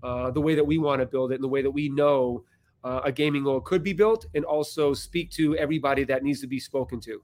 [0.02, 2.44] uh, the way that we want to build it, and the way that we know
[2.84, 6.46] uh, a gaming law could be built, and also speak to everybody that needs to
[6.46, 7.22] be spoken to.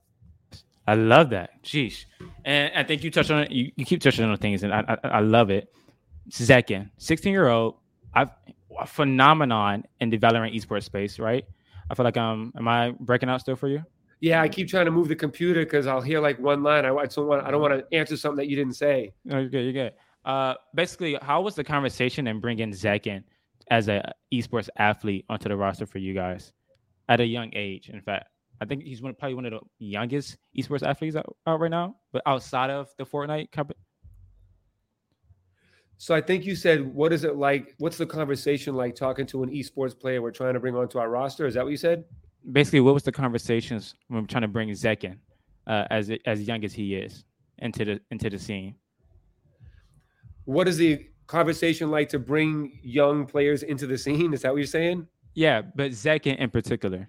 [0.86, 1.62] I love that.
[1.62, 2.06] Jeez.
[2.44, 3.52] And I think you touched on it.
[3.52, 5.72] You, you keep touching on things, and I, I, I love it.
[6.28, 7.76] Zekken, 16 year old,
[8.14, 8.30] I've
[8.78, 11.44] a phenomenon in the Valorant esports space, right?
[11.90, 13.84] I feel like um, am I breaking out still for you?
[14.22, 16.84] Yeah, I keep trying to move the computer because I'll hear like one line.
[16.84, 19.12] I, I don't want I don't want to answer something that you didn't say.
[19.24, 19.64] No, you're good.
[19.64, 19.94] You're good.
[20.24, 23.24] Uh, basically, how was the conversation and bringing Zach in
[23.72, 26.52] as a esports athlete onto the roster for you guys
[27.08, 27.88] at a young age?
[27.88, 28.28] In fact,
[28.60, 31.96] I think he's one, probably one of the youngest esports athletes out, out right now,
[32.12, 33.80] but outside of the Fortnite company.
[35.98, 37.74] So I think you said, what is it like?
[37.78, 41.10] What's the conversation like talking to an esports player we're trying to bring onto our
[41.10, 41.44] roster?
[41.44, 42.04] Is that what you said?
[42.50, 45.18] Basically, what was the conversations when we're trying to bring Zach in,
[45.66, 47.24] uh, as as young as he is,
[47.58, 48.74] into the into the scene?
[50.44, 54.34] What is the conversation like to bring young players into the scene?
[54.34, 55.06] Is that what you're saying?
[55.34, 57.08] Yeah, but Zekken in particular.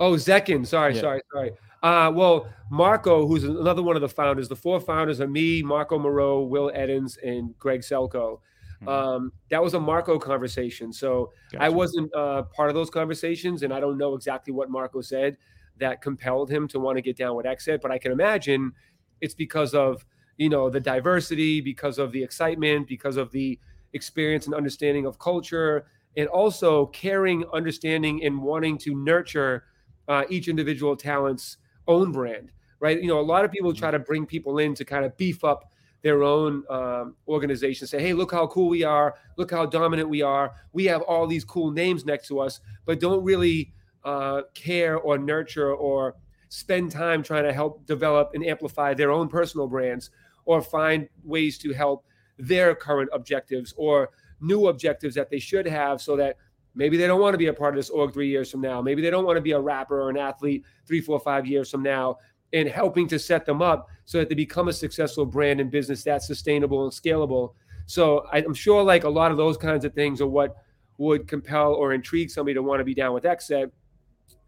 [0.00, 0.66] Oh, Zekken.
[0.66, 1.00] Sorry, Yeah.
[1.00, 1.50] sorry, sorry.
[1.82, 5.98] Uh, well, Marco, who's another one of the founders, the four founders are me, Marco
[5.98, 8.40] Mereu, Wil Eddins, and Greg Selkoe.
[8.82, 8.88] Mhm.
[8.88, 10.92] Um, that was a Marco conversation.
[10.92, 15.00] So I wasn't uh, part of those conversations, and I don't know exactly what Marco
[15.00, 15.38] said
[15.78, 17.80] that compelled him to want to get down with XSET.
[17.80, 18.72] But I can imagine
[19.20, 20.04] it's because of
[20.36, 23.58] you know the diversity, because of the excitement, because of the
[23.92, 25.86] experience and understanding of culture,
[26.16, 29.64] and also caring, understanding, and wanting to nurture
[30.08, 31.56] uh, each individual talent's
[31.88, 32.52] own brand.
[32.78, 33.00] Right?
[33.00, 35.44] You know, a lot of people try to bring people in to kind of beef
[35.44, 35.72] up
[36.06, 39.16] their own um, organization say hey look how cool we are.
[39.36, 40.54] Look how dominant we are.
[40.72, 45.18] We have all these cool names next to us but don't really uh, care or
[45.18, 46.14] nurture or
[46.48, 50.10] spend time trying to help develop and amplify their own personal brands
[50.44, 52.06] or find ways to help
[52.38, 56.36] their current objectives or new objectives that they should have so that
[56.76, 58.80] maybe they don't want to be a part of this org three years from now.
[58.80, 61.68] Maybe they don't want to be a rapper or an athlete three four five years
[61.68, 62.18] from now
[62.56, 66.02] and helping to set them up so that they become a successful brand and business
[66.02, 67.52] that's sustainable and scalable.
[67.86, 70.56] So I- I'm sure like a lot of those kinds of things are what
[70.98, 73.70] would compel or intrigue somebody to want to be down with XSET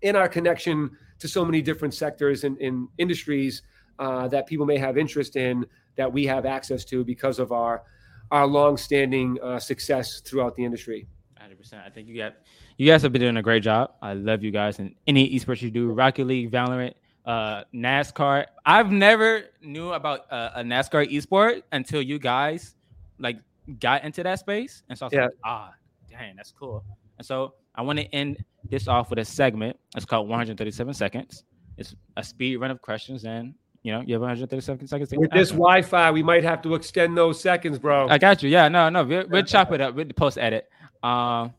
[0.03, 3.63] in our connection to so many different sectors and in industries
[3.99, 5.67] uh, that people may have interest in
[5.97, 7.83] that we have access to because of our
[8.31, 11.07] our long-standing uh, success throughout the industry.
[11.41, 11.85] 100%.
[11.85, 12.35] I think you got
[12.77, 13.93] you guys have been doing a great job.
[14.03, 16.95] I love you guys and any esports you do, Rocket League, Valorant,
[17.29, 18.47] uh, NASCAR.
[18.65, 22.75] I've never knew about uh, a NASCAR esport until you guys
[23.19, 23.37] like
[23.81, 25.23] got into that space, and so I was Yeah.
[25.25, 25.73] like, ah,
[26.11, 26.83] dang, that's cool.
[27.19, 28.39] And so I want to end
[28.71, 29.77] this off with a segment.
[29.95, 31.45] It's called 137 seconds.
[31.77, 35.11] It's a speed run of questions, and you know you have 137 seconds.
[35.11, 35.51] to With this.
[35.51, 38.09] Wi-Fi, we might have to extend those seconds, bro.
[38.09, 38.49] I got you.
[38.49, 39.95] Yeah, no, no, we'll, we'll chop it up.
[39.95, 40.67] We'll post edit.
[41.03, 41.53] Um,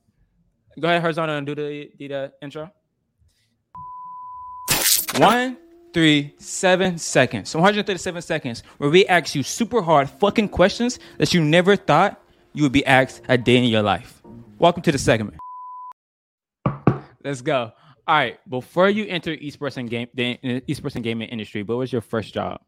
[0.79, 2.71] go ahead, Herzona, and do the, the, the intro.
[5.17, 5.57] One,
[5.93, 7.49] three, seven seconds.
[7.49, 12.21] So 137 seconds where we ask you super hard fucking questions that you never thought
[12.53, 14.21] you would be asked a day in your life.
[14.57, 15.37] Welcome to the segment.
[17.23, 17.71] Let's go.
[18.07, 18.39] All right.
[18.49, 20.37] Before you enter esports and game the
[20.69, 22.61] esports and gaming industry, what was your first job?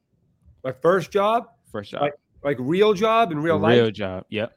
[0.64, 2.02] My first job, First job.
[2.02, 3.78] Like like real job in real life.
[3.78, 4.26] Real job.
[4.30, 4.52] Yep.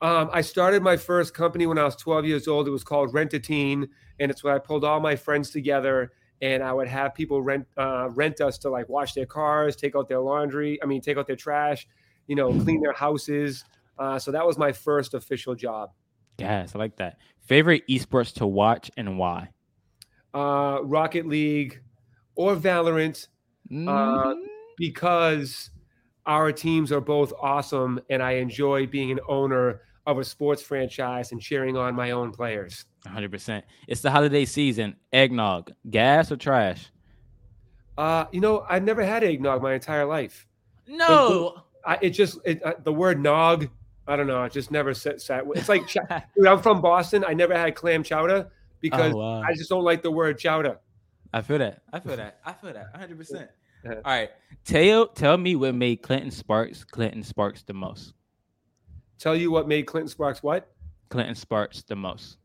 [0.00, 2.68] Um, I started my first company when I was 12 years old.
[2.68, 3.88] It was called Rent a Teen,
[4.20, 6.12] and it's where I pulled all my friends together,
[6.42, 9.96] and I would have people rent uh, rent us to like wash their cars, take
[9.96, 10.82] out their laundry.
[10.82, 11.86] I mean, take out their trash,
[12.26, 13.64] you know, clean their houses.
[13.98, 15.90] Uh, so that was my first official job.
[16.38, 17.18] Yes, I like that.
[17.46, 19.50] Favorite esports to watch and why?
[20.34, 21.80] Uh, Rocket League
[22.34, 23.28] or Valorant,
[23.88, 24.34] uh,
[24.76, 25.70] because
[26.26, 31.32] our teams are both awesome, and I enjoy being an owner of a sports franchise
[31.32, 32.84] and cheering on my own players.
[33.06, 33.62] 100%.
[33.88, 34.96] It's the holiday season.
[35.12, 36.90] Eggnog, gas or trash?
[37.98, 40.46] Uh, you know, I've never had eggnog my entire life.
[40.86, 41.62] No.
[41.84, 43.68] I, it just it, uh, the word nog.
[44.06, 44.42] I don't know.
[44.44, 45.20] It just never sat.
[45.20, 45.86] sat it's like
[46.36, 47.24] dude, I'm from Boston.
[47.26, 49.42] I never had clam chowder because Oh, wow.
[49.42, 50.78] I just don't like the word chowder.
[51.32, 51.82] I feel that.
[51.92, 52.38] I feel that.
[52.44, 52.94] I feel that.
[52.94, 53.48] 100%.
[53.86, 54.30] All right.
[54.64, 58.14] Tell tell me what made Clinton Sparks Clinton Sparks the most.
[59.18, 60.70] Tell you what made Clinton Sparks what?
[61.08, 62.38] Clinton Sparks the most.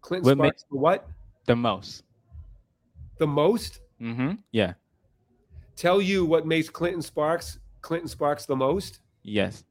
[0.00, 1.08] Clinton What Sparks the what?
[1.46, 2.04] The most.
[3.18, 3.80] The most?
[4.00, 4.32] Mm-hmm.
[4.52, 4.74] Yeah.
[5.76, 9.00] Tell you what makes Clinton Sparks Clinton Sparks the most?
[9.22, 9.64] Yes.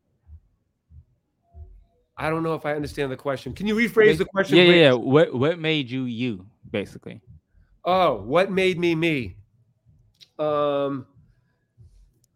[2.18, 3.54] I don't know if I understand the question.
[3.54, 4.58] Can you rephrase the question?
[4.58, 4.80] Yeah, yeah, please?
[4.80, 4.94] yeah.
[4.94, 7.22] What what made you you, basically?
[7.84, 9.36] Oh, what made me me?
[10.40, 11.06] Um,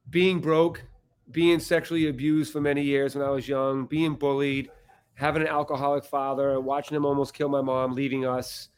[0.10, 0.84] being broke,
[1.32, 4.70] being sexually abused for many years when I was young, being bullied,
[5.14, 8.70] having an alcoholic father, watching him almost kill my mom, leaving us,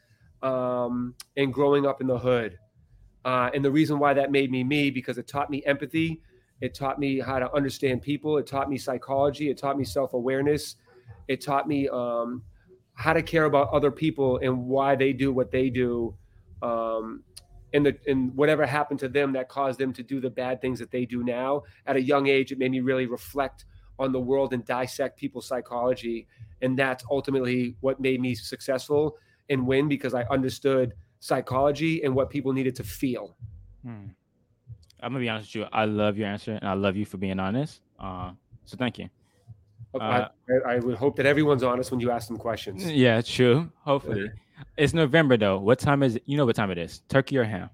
[0.41, 2.57] um, and growing up in the hood.
[3.23, 6.21] Uh, and the reason why that made me me because it taught me empathy,
[6.59, 10.13] it taught me how to understand people, it taught me psychology, it taught me self
[10.13, 10.75] awareness,
[11.27, 12.41] it taught me um,
[12.93, 16.15] how to care about other people and why they do what they do
[16.61, 17.23] um,
[17.73, 20.79] and the and whatever happened to them that caused them to do the bad things
[20.79, 21.63] that they do now.
[21.85, 23.65] At a young age, it made me really reflect
[23.99, 26.27] on the world and dissect people's psychology.
[26.61, 29.17] And that's ultimately what made me successful
[29.49, 33.35] and win because I understood psychology and what people needed to feel.
[33.83, 34.07] Hmm.
[35.01, 35.67] I'm gonna be honest with you.
[35.71, 37.81] I love your answer, and I love you for being honest.
[37.99, 38.31] Uh,
[38.65, 39.09] so thank you.
[39.99, 40.27] I,
[40.65, 42.89] I would hope that everyone's honest when you ask them questions.
[42.89, 43.71] Yeah, true.
[43.83, 44.29] Hopefully,
[44.77, 45.59] it's November though.
[45.59, 46.23] What time is it?
[46.25, 47.01] You know what time it is?
[47.09, 47.69] Turkey or ham?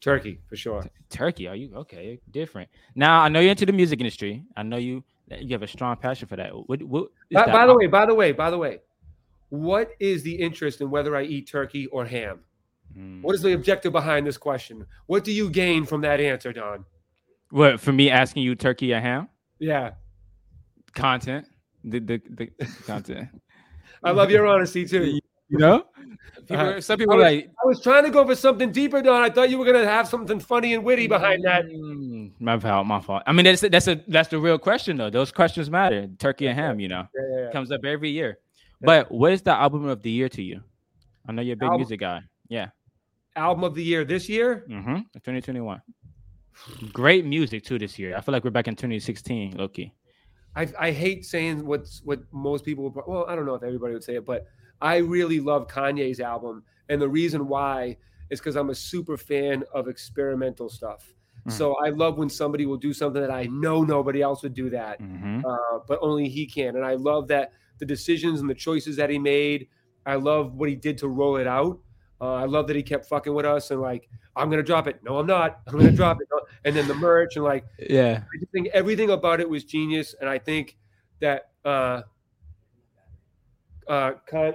[0.00, 0.84] Turkey for sure.
[1.10, 1.48] Turkey?
[1.48, 2.20] Are you okay?
[2.30, 2.68] Different.
[2.94, 4.44] Now I know you're into the music industry.
[4.56, 6.50] I know you you have a strong passion for that.
[6.68, 6.82] What?
[6.82, 8.78] what by, by the way, by the way, by the way,
[9.48, 12.40] what is the interest in whether I eat turkey or ham?
[12.96, 13.22] Mm.
[13.22, 14.86] What is the objective behind this question?
[15.06, 16.84] What do you gain from that answer, Don?
[17.50, 19.28] What for me asking you turkey or ham?
[19.58, 19.92] Yeah.
[20.94, 21.46] Content.
[21.84, 23.28] The the, the content.
[24.02, 25.20] I love your honesty too.
[25.48, 25.84] You know,
[26.48, 27.50] people, uh, some people I was, like.
[27.62, 29.22] I was trying to go for something deeper, Don.
[29.22, 31.66] I thought you were gonna have something funny and witty behind that.
[31.66, 32.86] Mm, my fault.
[32.86, 33.22] My fault.
[33.26, 35.10] I mean, that's that's a that's the real question though.
[35.10, 36.08] Those questions matter.
[36.18, 37.50] Turkey and ham, you know, yeah, yeah, yeah.
[37.52, 38.38] comes up every year.
[38.80, 40.62] But what is the album of the year to you?
[41.28, 42.20] I know you're a big Album- music guy.
[42.48, 42.68] Yeah.
[43.34, 44.64] Album of the year this year.
[44.68, 44.96] Mm-hmm.
[45.14, 45.82] 2021.
[46.92, 48.16] Great music too this year.
[48.16, 49.92] I feel like we're back in 2016, Loki.
[50.54, 53.92] I, I hate saying what's what most people would well I don't know if everybody
[53.92, 54.46] would say it but
[54.80, 57.96] I really love Kanye's album and the reason why
[58.30, 61.12] is because I'm a super fan of experimental stuff
[61.46, 61.52] Mm.
[61.52, 64.70] so I love when somebody will do something that I know nobody else would do
[64.70, 65.44] that Mm-hmm.
[65.46, 69.10] uh, but only he can and I love that the decisions and the choices that
[69.10, 69.68] he made
[70.06, 71.78] I love what he did to roll it out
[72.20, 75.00] uh, I love that he kept fucking with us and like I'm gonna drop it
[75.04, 76.26] no I'm not I'm gonna drop it
[76.64, 78.22] and then the merch and like Yeah.
[78.34, 80.76] I just think everything about it was genius, and I think
[81.20, 82.02] that uh,
[83.88, 84.54] uh, Con-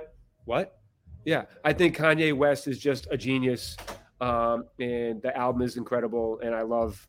[0.52, 0.78] what?
[1.26, 3.78] Yeah, I think Kanye West is just a genius,
[4.20, 7.08] um, and the album is incredible, and I love.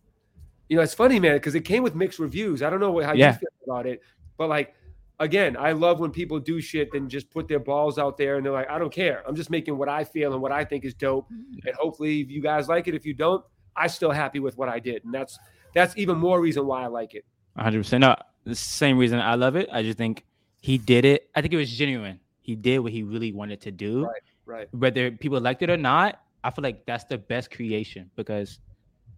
[0.69, 2.63] You know, it's funny, man, because it came with mixed reviews.
[2.63, 3.33] I don't know how Yeah.
[3.33, 4.01] you feel about it,
[4.39, 4.75] but like,
[5.19, 8.45] again, I love when people do shit and just put their balls out there, and
[8.47, 9.23] they're like, I don't care.
[9.27, 12.41] I'm just making what I feel and what I think is dope, and hopefully, you
[12.41, 12.95] guys like it.
[12.95, 13.45] If you don't,
[13.77, 15.39] I'm still happy with what I did, and that's
[15.75, 17.25] that's even more reason why I like it.
[17.59, 18.01] 100%.
[18.01, 19.69] No, the same reason I love it.
[19.73, 20.25] I just think
[20.61, 21.29] he did it.
[21.35, 22.21] I think it was genuine.
[22.43, 24.05] He did what he really wanted to do.
[24.05, 24.69] Right, right.
[24.73, 28.59] Whether people liked it or not, I feel like that's the best creation because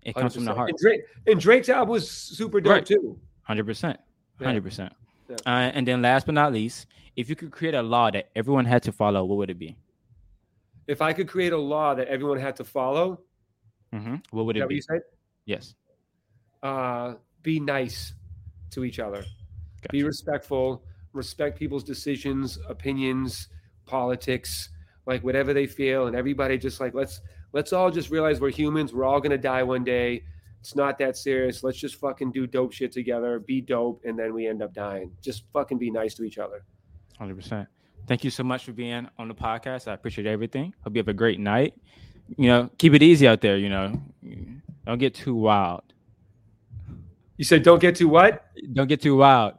[0.03, 0.71] it comes from the heart.
[0.71, 2.87] And, Drake, and Drake's album was super dope Right.
[2.87, 3.19] too.
[3.43, 3.99] Hundred percent,
[4.41, 4.93] hundred percent.
[5.47, 8.65] Uh, and then last but not least, if you could create a law that everyone
[8.67, 9.77] had to follow, what would it be?
[10.87, 13.21] If I could create a law that everyone had to follow,
[13.93, 14.17] mm-hmm.
[14.31, 14.75] What would it what be?
[14.77, 15.01] you said?
[15.47, 15.75] Yes.
[16.63, 18.15] Uh, be nice
[18.71, 19.25] to each other.
[19.91, 20.83] Be respectful.
[21.15, 23.49] Respect people's decisions, opinions,
[23.87, 24.69] politics,
[25.07, 27.21] like whatever they feel, and everybody just like let's
[27.53, 28.93] let's all just realize we're humans.
[28.93, 30.25] We're all gonna die one day.
[30.61, 31.63] It's not that serious.
[31.63, 33.39] Let's just fucking do dope shit together.
[33.39, 35.13] Be dope, and then we end up dying.
[35.23, 36.65] Just fucking be nice to each other.
[37.19, 37.69] Hundred percent.
[38.07, 39.89] Thank you so much for being on the podcast.
[39.89, 40.75] I appreciate everything.
[40.83, 41.75] Hope you have a great night.
[42.37, 43.57] You know, keep it easy out there.
[43.57, 44.03] You know,
[44.87, 45.83] don't get too wild.
[47.37, 48.47] You said don't get too what?
[48.73, 49.55] Don't get too wild.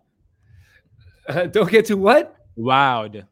[1.51, 2.35] don't get too what?
[2.55, 3.23] Wild.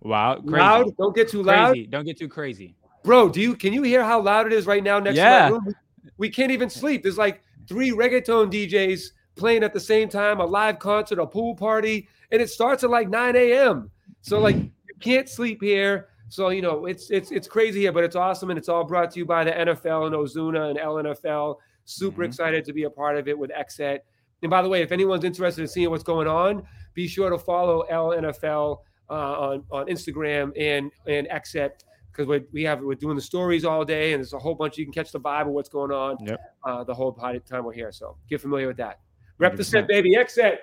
[0.00, 0.46] Wild.
[0.46, 0.60] Crazy.
[0.60, 0.96] Loud.
[0.96, 1.72] Don't get too loud.
[1.72, 1.86] Crazy.
[1.86, 2.74] Don't get too crazy.
[3.02, 5.48] Bro, do you can you hear how loud it is right now next Yeah.
[5.48, 5.74] to my room?
[6.18, 7.02] We, can't even sleep.
[7.02, 11.54] There's like three reggaeton DJs playing at the same time, a live concert, a pool
[11.54, 13.90] party, and it starts at like 9 a.m.
[14.20, 16.08] So like you can't sleep here.
[16.28, 19.10] So you know it's it's it's crazy here, but it's awesome, and it's all brought
[19.12, 21.56] to you by the NFL and Ozuna and LNFL.
[21.84, 22.26] Super Mhm.
[22.26, 24.00] excited to be a part of it with XSET.
[24.42, 27.38] And by the way, if anyone's interested in seeing what's going on, be sure to
[27.38, 28.78] follow LNFL
[29.10, 31.70] uh, on on Instagram and and XSET
[32.10, 34.78] because we we have we're doing the stories all day, and there's a whole bunch.
[34.78, 36.40] You can catch the vibe of what's going on Yep.
[36.64, 37.92] uh, the whole time we're here.
[37.92, 39.00] So get familiar with that.
[39.38, 39.66] Rep the 100%.
[39.66, 40.14] set, baby.
[40.16, 40.56] XSET.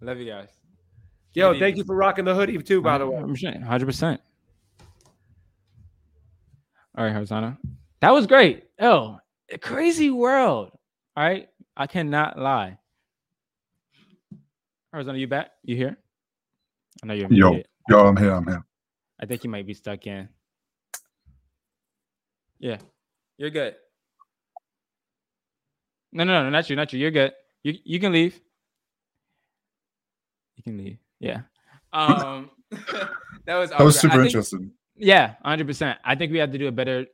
[0.00, 0.48] Love you guys.
[1.34, 2.80] Yo, Good thank you for rocking the hoodie too.
[2.82, 4.20] By the way, hundred percent.
[6.96, 7.58] All right, Hosanna.
[8.00, 8.64] That was great.
[8.80, 9.18] Oh,
[9.60, 10.70] crazy world.
[11.16, 12.78] All right, I cannot lie.
[14.92, 15.50] Hosanna, you back?
[15.62, 15.96] You here?
[17.02, 17.66] I know you're Yo, muted.
[17.88, 18.32] yo, I'm here.
[18.32, 18.64] I'm here.
[19.20, 20.28] I think you might be stuck in.
[22.58, 22.78] Yeah,
[23.38, 23.74] you're good.
[26.12, 26.98] No, no, no, not you, not you.
[26.98, 27.32] You're good.
[27.62, 28.38] You you can leave.
[30.56, 30.98] You can leave.
[31.20, 31.42] Yeah.
[31.92, 32.50] Um,
[33.46, 34.72] that was That was super think- interesting.
[34.96, 35.98] Yeah, hundred percent.
[36.04, 37.06] I think we have to do a better.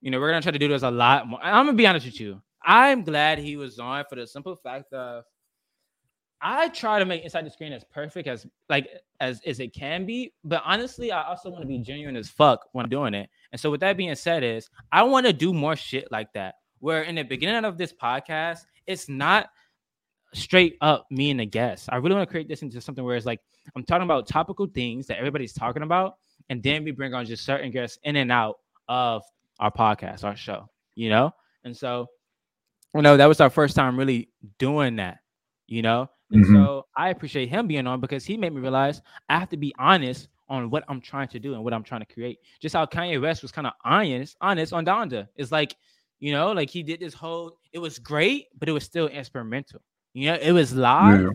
[0.00, 1.40] You know, we're gonna try to do this a lot more.
[1.42, 2.40] I'm gonna be honest with you.
[2.62, 5.24] I'm glad he was on for the simple fact of
[6.46, 8.86] I try to make inside the screen as perfect as like
[9.20, 12.66] as as it can be, but honestly, I also want to be genuine as fuck
[12.72, 13.30] when I'm doing it.
[13.50, 16.56] And so, with that being said, is I want to do more shit like that.
[16.80, 19.48] Where in the beginning of this podcast, it's not
[20.34, 21.88] straight up me and the guest.
[21.90, 23.40] I really want to create this into something where it's like
[23.74, 26.16] I'm talking about topical things that everybody's talking about,
[26.50, 29.22] and then we bring on just certain guests in and out of
[29.60, 31.32] our podcast, our show, you know?
[31.64, 32.08] And so,
[32.94, 34.28] you know, that was our first time really
[34.58, 35.20] doing that,
[35.66, 36.10] you know?
[36.30, 36.52] And Mhm.
[36.52, 39.74] so I appreciate him being on because he made me realize I have to be
[39.78, 42.38] honest on what I'm trying to do and what I'm trying to create.
[42.60, 45.28] Just how Kanye West was kind of honest, honest on Donda.
[45.36, 45.76] It's like,
[46.20, 49.80] you know, like he did this whole, it was great, but it was still experimental.
[50.12, 51.28] You know, it was live, Yeah.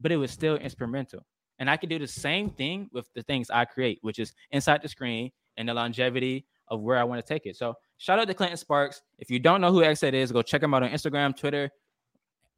[0.00, 1.24] but it was still experimental.
[1.58, 4.82] And I can do the same thing with the things I create, which is inside
[4.82, 7.56] the screen and the longevity of where I want to take it.
[7.56, 9.00] So shout out to Clinton Sparks.
[9.18, 11.70] If you don't know who XSET is, go check him out on Instagram, Twitter.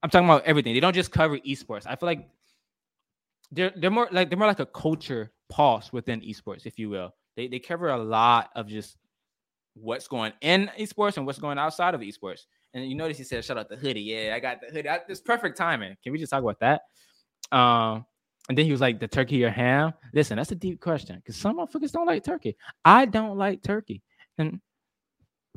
[0.03, 0.75] I'm talking about everything.
[0.75, 1.87] They don't just cover esports.
[1.87, 2.29] I feel like
[3.51, 7.15] they're they're more like they're more like a culture pulse within esports, if you will.
[7.37, 8.97] They they cover a lot of just
[9.75, 12.43] what's going in esports and what's going outside of esports.
[12.75, 14.89] And you notice he said, "Shout out the hoodie." Yeah, I got the hoodie.
[14.89, 15.97] I, it's perfect timing.
[16.03, 16.83] Can we just talk about that?
[17.57, 18.05] Um,
[18.49, 21.37] and then he was like, "The turkey or ham?" Listen, that's a deep question because
[21.37, 22.57] some motherfuckers don't like turkey.
[22.85, 24.03] I don't like turkey,
[24.37, 24.61] and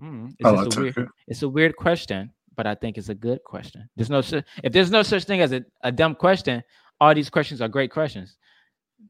[0.02, 0.96] mm, it's like a weird.
[0.96, 1.12] turkey.
[1.28, 3.90] It's a weird question, but I think it's a good question.
[3.96, 4.20] There's no
[4.64, 6.64] if there's no such thing as a, a dumb question.
[7.00, 8.38] All these questions are great questions.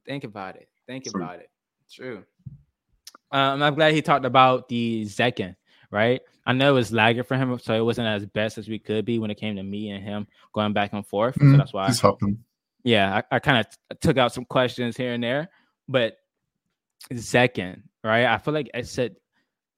[0.06, 0.70] Think about it.
[0.88, 1.22] Think True.
[1.22, 1.50] about it.
[1.92, 2.24] True.
[3.32, 5.56] Um, I'm glad he talked about the Zekken,
[5.90, 6.22] right?
[6.46, 9.06] I know it was lagging for him, so it wasn't as best as we could
[9.06, 11.36] be when it came to me and him going back and forth.
[11.36, 12.40] So Mm, that's why, This happened.
[12.84, 15.50] yeah, I, I kind of took out some questions here and there,
[15.88, 16.18] but
[17.14, 18.26] Zekken, right?
[18.26, 19.16] I feel like I said,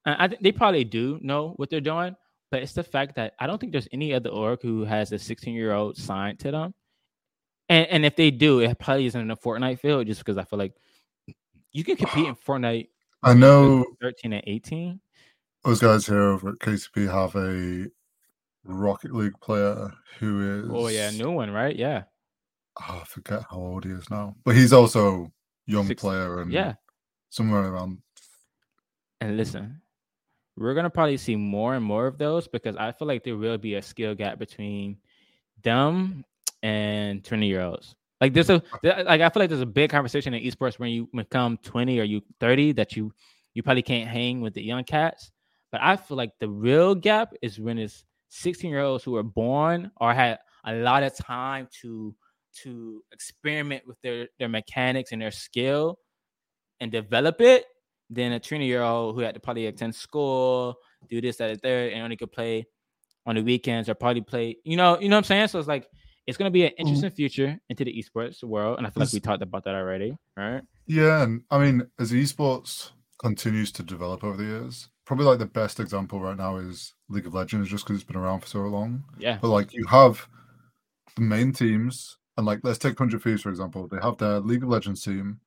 [0.05, 2.16] I, I think they probably do know what they're doing,
[2.54, 5.18] but it's the fact that I don't think there's any other org who has a
[5.18, 6.76] 16 year old signed to them.
[7.68, 10.43] And, and if they do, it probably isn't in a Fortnite field just because I
[10.43, 10.76] feel like
[11.72, 12.89] you can compete in Fortnite
[13.24, 14.99] I know 13 and 18.
[15.64, 17.89] those guys here over at KCP have a
[18.66, 20.70] Rocket League player who is.
[20.72, 21.76] Oh, yeah, new one, right?
[21.76, 22.04] Yeah.
[22.82, 25.32] Oh, I forget how old he is now, but he's also
[25.66, 26.76] young Six- player and Yeah.
[27.32, 27.97] somewhere around.
[29.22, 29.82] And listen,
[30.56, 33.58] we're gonna probably see more and more of those because I feel like there will
[33.58, 34.97] be a skill gap between
[35.64, 36.24] them
[36.62, 37.95] and 20 year olds.
[38.22, 39.06] Like there's a mm.
[39.06, 42.04] like I feel like there's a big conversation in esports when you become 20 or
[42.04, 43.12] you 30 that you
[43.54, 45.32] you probably can't hang with the young cats.
[45.72, 49.24] But I feel like the real gap is when it's 16 year olds who are
[49.24, 52.16] born or had a lot of time to
[52.62, 55.97] to experiment with their their mechanics and their skill
[56.80, 57.66] and develop it
[58.10, 60.76] than a 20 year old who had to probably attend school,
[61.10, 62.66] do this, that, and third, and only could play
[63.26, 65.47] on the weekends or probably play, you know, you know what I'm saying?
[65.47, 65.88] So it's like
[66.28, 66.82] it's gonna be an mm-hmm.
[66.82, 68.78] interesting future into the esports world.
[68.78, 70.62] And I feel like we talked about that already, right?
[70.86, 75.45] Yeah, and I mean, as esports continues to develop over the years, probably like the
[75.45, 78.60] best example right now is League of Legends, just because it's been around for so
[78.62, 79.04] long.
[79.18, 79.38] Yeah.
[79.41, 80.28] But like, you have
[81.16, 83.88] the main teams, and like, let's take Hundred Thieves for example.
[83.88, 85.39] They have their League of Legends team,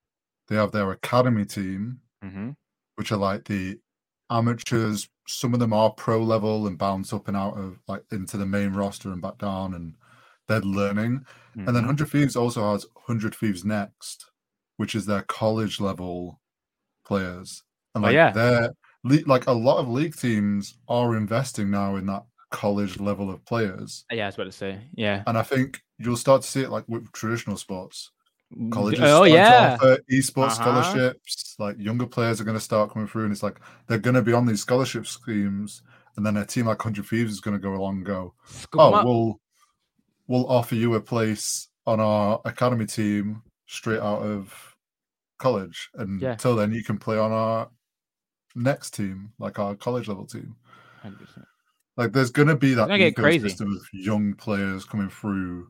[0.48, 2.50] they have their academy team, Mm-hmm.
[2.96, 3.78] which are like the
[4.30, 5.08] amateurs.
[5.28, 8.46] Some of them are pro level and bounce up and out of like into the
[8.46, 9.94] main roster and back down, and
[10.48, 11.24] they're learning.
[11.54, 11.86] And then Mhm.
[11.86, 14.30] Hundred Thieves also has Hundred Thieves Next,
[14.76, 16.40] which is their college level
[17.04, 17.62] players.
[17.94, 18.30] And Oh, like yeah.
[18.32, 18.70] they're
[19.04, 23.44] le- like a lot of league teams are investing now in that college level of
[23.44, 24.04] players.
[24.12, 25.22] yeah, I was about to say, yeah.
[25.26, 28.10] And I think you'll start to see it like with traditional sports.
[28.70, 30.82] Colleges oh yeah, offer esports Uh-huh.
[30.82, 31.56] scholarships.
[31.58, 34.22] Like younger players are going to start coming through, and it's like they're going to
[34.22, 35.82] be on these scholarship schemes.
[36.16, 38.80] And then a team like Hundred Thieves is going to go along and go, Scoop
[38.80, 39.40] 'em oh, we'll
[40.28, 44.74] we'll offer you a place on our academy team straight out of
[45.38, 46.32] college, and Yeah.
[46.32, 47.68] until then you can play on our
[48.54, 50.56] next team, like our college level team.
[51.04, 51.44] 100%.
[51.98, 53.48] Like there's gonna be that gonna crazy.
[53.48, 55.68] ecosystem of young players coming through,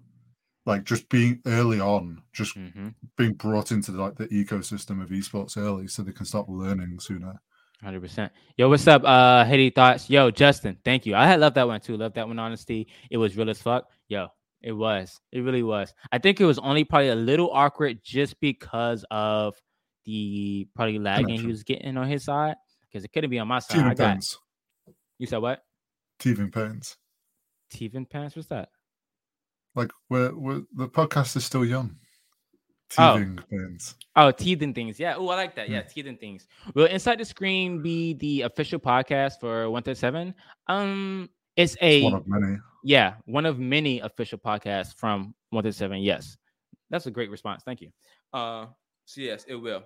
[0.67, 2.95] like just being early on, just Mhm.
[3.17, 7.41] being brought into like the ecosystem of esports early, so they can start learning sooner.
[7.83, 8.33] Hundred percent.
[8.57, 9.05] Yo, what's up?
[9.05, 10.09] Uh, Haiti thoughts.
[10.11, 11.15] Yo, Justin, thank you.
[11.15, 11.97] I had loved that one too.
[11.97, 12.39] Love that one.
[12.39, 12.89] Honesty.
[13.11, 13.89] It was real as fuck.
[14.09, 14.29] Yo,
[14.63, 15.21] it was.
[15.31, 15.93] It really was.
[16.11, 19.55] I think it was only probably a little awkward just because of
[20.07, 23.59] the probably lagging he was getting on his side because it couldn't be on my
[23.59, 23.79] side.
[23.79, 24.13] I Teething got.
[24.15, 24.39] pains.
[25.19, 25.63] You said what?
[26.19, 26.97] Teething pains.
[27.71, 28.35] Teething pains.
[28.35, 28.71] What's that?
[29.77, 31.95] Like we're, we're the podcast is still young.
[32.99, 33.19] Oh.
[33.19, 33.95] Teething pains.
[34.17, 34.99] Oh, teething things.
[34.99, 35.15] Yeah.
[35.17, 35.69] Oh, I like that.
[35.69, 35.93] Yeah, Mm.
[35.93, 36.47] teething things.
[36.75, 40.35] Will Inside the Screen be the official podcast for One Thirty Seven?
[40.69, 42.57] Um, it's It's a one of many.
[42.85, 45.99] Yeah, one of many official podcasts from 137.
[46.03, 46.37] Yes,
[46.89, 47.63] that's a great response.
[47.65, 47.91] Thank you.
[48.33, 48.67] Uh,
[49.05, 49.83] so yes, it will.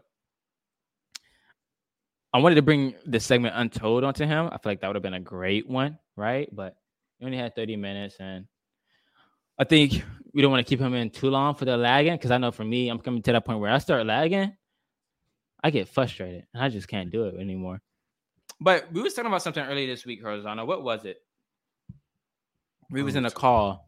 [2.33, 4.47] I wanted to bring the segment Untold onto him.
[4.53, 6.49] I feel like that would have been a great one, right?
[6.55, 6.77] But
[7.19, 8.45] we only had 30 minutes and
[9.61, 10.03] I think
[10.33, 12.51] we don't want to keep him in too long for the lagging because I know
[12.51, 14.57] for me, I'm coming to that point where I start lagging.
[15.63, 17.83] I get frustrated and I just can't do it anymore.
[18.59, 20.67] But we was talking about something earlier this week, Horizontal.
[20.67, 21.19] What was it?
[22.91, 23.85] We was in a call.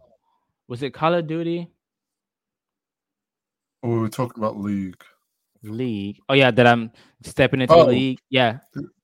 [0.69, 1.69] Was it Call of Duty?
[3.83, 5.03] Oh, we were talking about league.
[5.63, 6.19] League.
[6.29, 6.91] Oh yeah, that I'm
[7.23, 7.87] stepping into Oh.
[7.87, 8.19] the league.
[8.29, 8.59] Yeah.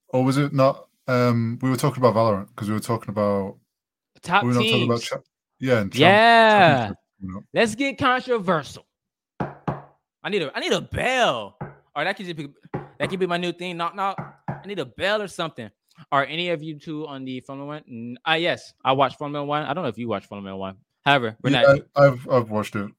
[0.09, 0.87] Or was it not?
[1.07, 3.57] Um, we were talking about Valorant because we were talking about.
[4.21, 5.01] Top we were not talking about.
[5.61, 6.93] Yeah, and champ- Yeah.
[7.21, 7.45] coming.
[7.53, 8.87] Let's get controversial.
[9.41, 11.57] I need a I need a bell.
[11.95, 12.49] Or that could just be
[12.99, 13.77] that could be my new thing.
[13.77, 14.19] Knock knock.
[14.49, 15.71] I need a bell or something.
[16.13, 18.17] Are any of you two on the Formula One?
[18.25, 19.65] Ah, yes, I watch Formula One.
[19.65, 20.77] I don't know if you watch Formula One.
[21.05, 21.81] However, we're Yeah, not.
[21.97, 22.91] I, I've I've watched it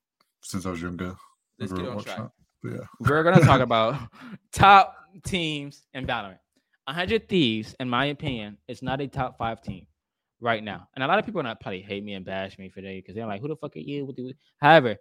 [0.43, 1.15] since I was younger.
[1.59, 2.17] Let's Never get on track.
[2.17, 3.95] that, yeah, We're gonna talk about
[4.51, 6.39] top teams in Valorant.
[6.85, 9.85] 100 Thieves, in my opinion, is not a top five team
[10.41, 10.87] right now.
[10.95, 12.95] And a lot of people are not probably hate me and bash me for that
[12.95, 14.97] because they're like, "Who the fuck are you?" You-" However,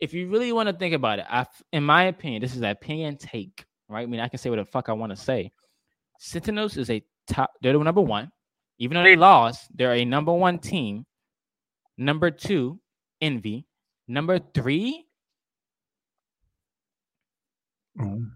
[0.00, 2.64] if you really want to think about it, I, in my opinion, this is an
[2.64, 4.02] opinion take, right?
[4.02, 5.52] I mean, I can say what the fuck I want to say.
[6.18, 7.50] Sentinels is a top.
[7.62, 8.30] They're the number one,
[8.78, 9.68] even though they lost.
[9.74, 11.06] They're a number one team.
[11.98, 12.80] Number two,
[13.20, 13.66] Envy.
[14.08, 15.06] Number three,
[17.98, 18.18] mm.
[18.18, 18.26] Ooh.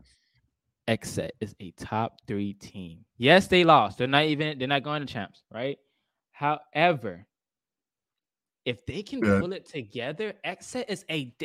[0.89, 3.05] XSET is a top three team.
[3.17, 3.99] Yes, they lost.
[3.99, 4.59] They're not even.
[4.59, 5.79] They're not going to champs, right?
[6.41, 7.26] However,
[8.64, 9.41] if they can Yeah.
[9.41, 11.36] pull it together, XSET is a.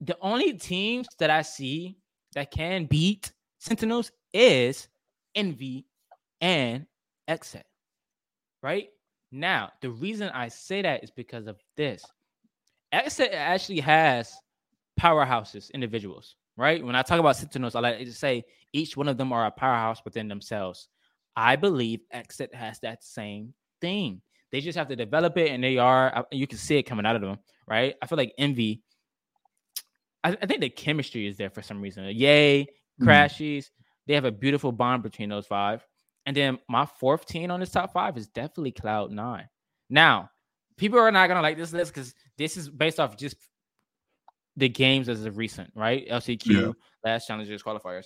[0.00, 1.96] The only teams that I see
[2.32, 4.88] that can beat Sentinels is
[5.36, 5.86] Envy
[6.40, 6.84] and
[7.28, 7.62] XSET.
[8.60, 8.90] Right
[9.30, 12.04] now, the reason I say that is because of this.
[12.92, 14.36] XSET actually has
[14.98, 16.84] powerhouses, individuals, right?
[16.84, 19.52] When I talk about Sentinels, I like to say each one of them are a
[19.52, 20.88] powerhouse within themselves.
[21.36, 23.54] I believe XSET has that same
[23.84, 24.22] thing.
[24.50, 26.16] They just have to develop it, and they are.
[26.18, 27.94] uh, You can see it coming out of them, right?
[28.00, 28.82] I feel like Envy.
[30.22, 32.04] I, I think the chemistry is there for some reason.
[32.06, 32.66] Yay,
[33.00, 33.06] Mm.
[33.06, 33.66] Crashies.
[34.06, 35.84] They have a beautiful bond between those five.
[36.26, 39.48] And then my fourth team on this top five is definitely Cloud Nine.
[39.90, 40.30] Now,
[40.76, 43.36] people are not gonna like this list because this is based off just
[44.56, 46.06] the games as of recent, right?
[46.08, 46.72] LCQ,
[47.04, 48.04] last challengers qualifiers.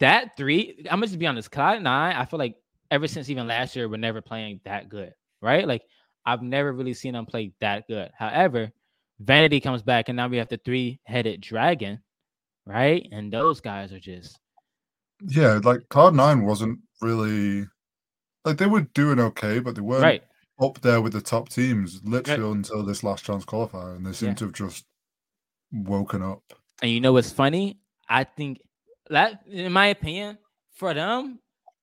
[0.00, 1.50] That three, I'm gonna just be honest.
[1.50, 2.56] Cloud Nine, I feel like
[2.94, 5.66] ever since even last year, we're never playing that good, right?
[5.66, 5.82] Like
[6.24, 8.10] I've never really seen them play that good.
[8.16, 8.70] However,
[9.18, 12.00] Vanity comes back, and now we have the three-headed dragon,
[12.66, 13.06] right?
[13.12, 14.38] And those guys are just
[15.26, 15.60] yeah.
[15.62, 17.66] Like Cloud Nine wasn't really
[18.44, 20.22] like they were doing okay, but they weren't right.
[20.60, 24.30] up there with the top teams literally until this last chance qualifier, and they seem
[24.30, 24.34] Yeah.
[24.36, 24.84] to have just
[25.72, 26.42] woken up.
[26.80, 27.78] And you know what's funny?
[28.08, 28.60] I think
[29.10, 30.38] that, in my opinion,
[30.74, 31.40] for them,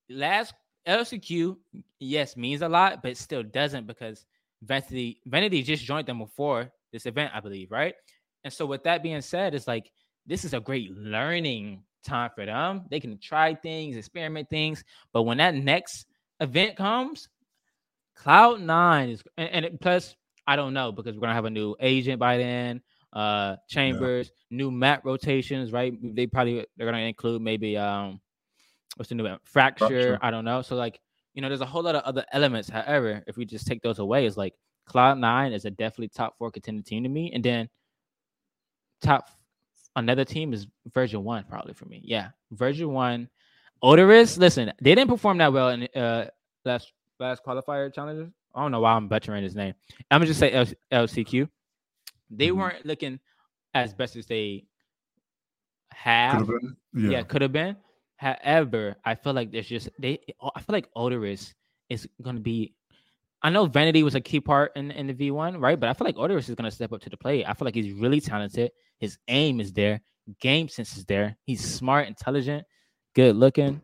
[0.09, 0.53] last
[0.87, 1.57] LCQ,
[1.99, 4.25] yes, means a lot, but still doesn't because
[4.63, 7.95] Vanity Vanity just joined them before this event, I believe, right?
[8.43, 9.91] And so, with that being said, it's like
[10.25, 12.85] this is a great learning time for them.
[12.89, 16.05] They can try things, experiment things, but when that next
[16.39, 17.29] event comes,
[18.15, 20.15] Cloud Nine is, and, and it, plus,
[20.47, 22.81] I don't know because we're gonna have a new agent by then
[23.13, 28.21] uh chambers new map rotations right they probably they're gonna include maybe um
[28.97, 29.37] what's the new one?
[29.43, 30.19] fracture, Fracture.
[30.21, 30.99] i don't know so like
[31.33, 33.99] you know there's a whole lot of other elements however if we just take those
[33.99, 34.53] away it's like
[34.85, 37.69] cloud nine is a definitely top four contender team to me and then
[39.01, 39.29] top
[39.95, 43.29] another team is version one probably for me yeah version one
[43.81, 46.25] odorous listen they didn't perform that well in uh
[46.65, 49.73] last last qualifier challenges i don't know why i'm butchering his name
[50.11, 50.65] i'm gonna just say L-
[51.05, 51.47] lcq
[52.29, 52.55] they Mhm.
[52.57, 53.19] weren't looking
[53.73, 54.65] as best as they
[55.91, 56.47] have.
[56.47, 56.75] been.
[56.93, 57.23] Yeah, Yeah.
[57.23, 57.75] could have been.
[58.21, 60.19] However, I feel like there's just they.
[60.55, 61.55] I feel like Odorous
[61.89, 62.75] is going to be.
[63.41, 65.79] I know Vanity was a key part in, in the V1, right?
[65.79, 67.45] But I feel like Odorous is going to step up to the plate.
[67.47, 68.71] I feel like he's really talented.
[68.99, 70.01] His aim is there.
[70.39, 71.35] Game sense is there.
[71.45, 72.63] He's smart, intelligent,
[73.15, 73.81] good looking.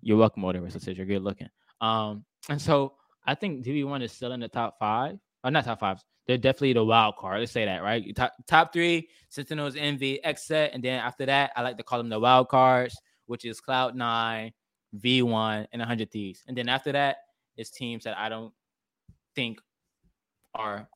[0.00, 0.74] You're welcome, Odorous.
[0.74, 1.48] I said you're good looking.
[1.82, 2.94] Um, and so
[3.26, 5.18] I think DV1 is still in the top five.
[5.44, 6.02] Or not top five.
[6.26, 7.40] They're definitely the wild card.
[7.40, 8.16] Let's say that, right?
[8.16, 10.70] Top, top three, Sentinels, Envy, XSET.
[10.72, 12.96] And then after that, I like to call them the wild cards,
[13.30, 14.52] which is Cloud9,
[14.98, 16.42] V1, and 100 Thieves.
[16.48, 17.18] And then after that,
[17.56, 18.52] it's teams that I don't
[19.36, 19.60] think
[20.56, 20.88] are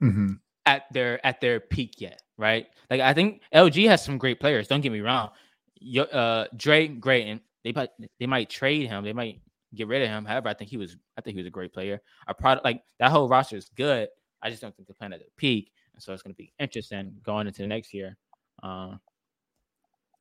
[0.00, 0.32] hmm
[0.66, 2.66] at their at their peak yet, right?
[2.90, 4.66] Like I think LG has some great players.
[4.66, 5.30] Don't get me wrong.
[5.76, 9.04] Yo, uh, Dre, and they might they might trade him.
[9.04, 9.40] They might
[9.76, 10.24] get rid of him.
[10.24, 12.00] However, I think he was I think he was a great player.
[12.26, 14.08] Our product, like that whole roster is good.
[14.42, 16.52] I just don't think they're playing at the peak, and so it's going to be
[16.58, 18.16] interesting going into the next year.
[18.60, 18.96] Uh,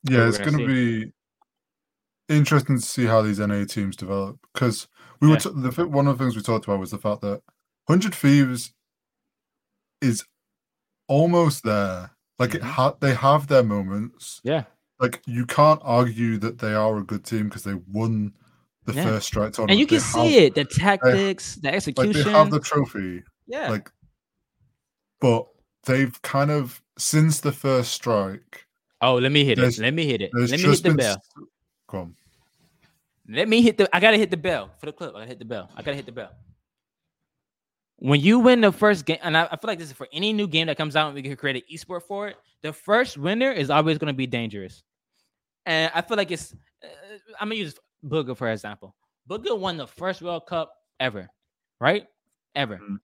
[0.04, 1.14] Yeah, it's going to be
[2.30, 4.88] interesting to see how these NA teams develop because
[5.20, 5.40] we were Yeah.
[5.40, 7.42] t- the one of the things we talked about was the fact that
[7.88, 8.74] Hundred Thieves
[10.02, 10.24] is
[11.08, 12.12] almost there.
[12.40, 12.66] Like it Mhm.
[12.72, 14.42] ha- they have their moments.
[14.44, 14.66] Yeah.
[15.00, 18.34] Like you can't argue that they are a good team because they won
[18.86, 19.04] the Yeah.
[19.06, 19.72] first strike tournament.
[19.72, 22.24] And you They can see have- it, the tactics, the Like execution.
[22.24, 23.24] they have the trophy.
[23.48, 23.70] yeah.
[23.70, 23.92] Like,
[25.22, 25.48] but
[25.86, 28.66] they've kind of since the first strike.
[29.02, 29.78] oh, let me hit it.
[29.80, 30.32] Let me hit it.
[30.34, 31.22] Let me hit the bell.
[31.94, 32.10] S-
[33.30, 33.94] Let me hit the.
[33.96, 35.12] I gotta hit the bell for the clip.
[35.16, 35.70] I gotta hit the bell.
[35.76, 36.32] I gotta hit the bell.
[37.98, 40.34] When you win the first game, and I, I feel like this is for any
[40.34, 42.36] new game that comes out and we can create an esport for it.
[42.62, 44.84] The first winner is always going to be dangerous,
[45.66, 46.54] and I feel like it's.
[46.84, 46.88] Uh,
[47.40, 47.76] I'm gonna use
[48.06, 48.96] Bugha for example.
[49.30, 51.30] Bugha won the first World Cup ever,
[51.80, 52.08] right?
[52.56, 52.78] Ever.
[52.78, 52.98] Mhm.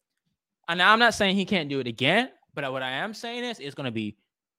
[0.67, 3.59] And I'm not saying he can't do it again, but what I am saying is
[3.59, 4.17] it's going to be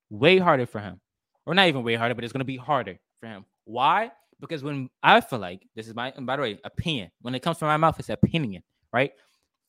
[0.09, 1.01] way harder for him,
[1.47, 3.45] or not even way harder, but it's going to be harder for him.
[3.65, 4.13] Why?
[4.41, 7.11] Because when I feel like this is my, and by the way, opinion.
[7.21, 9.13] When it comes from my mouth, it's opinion, right?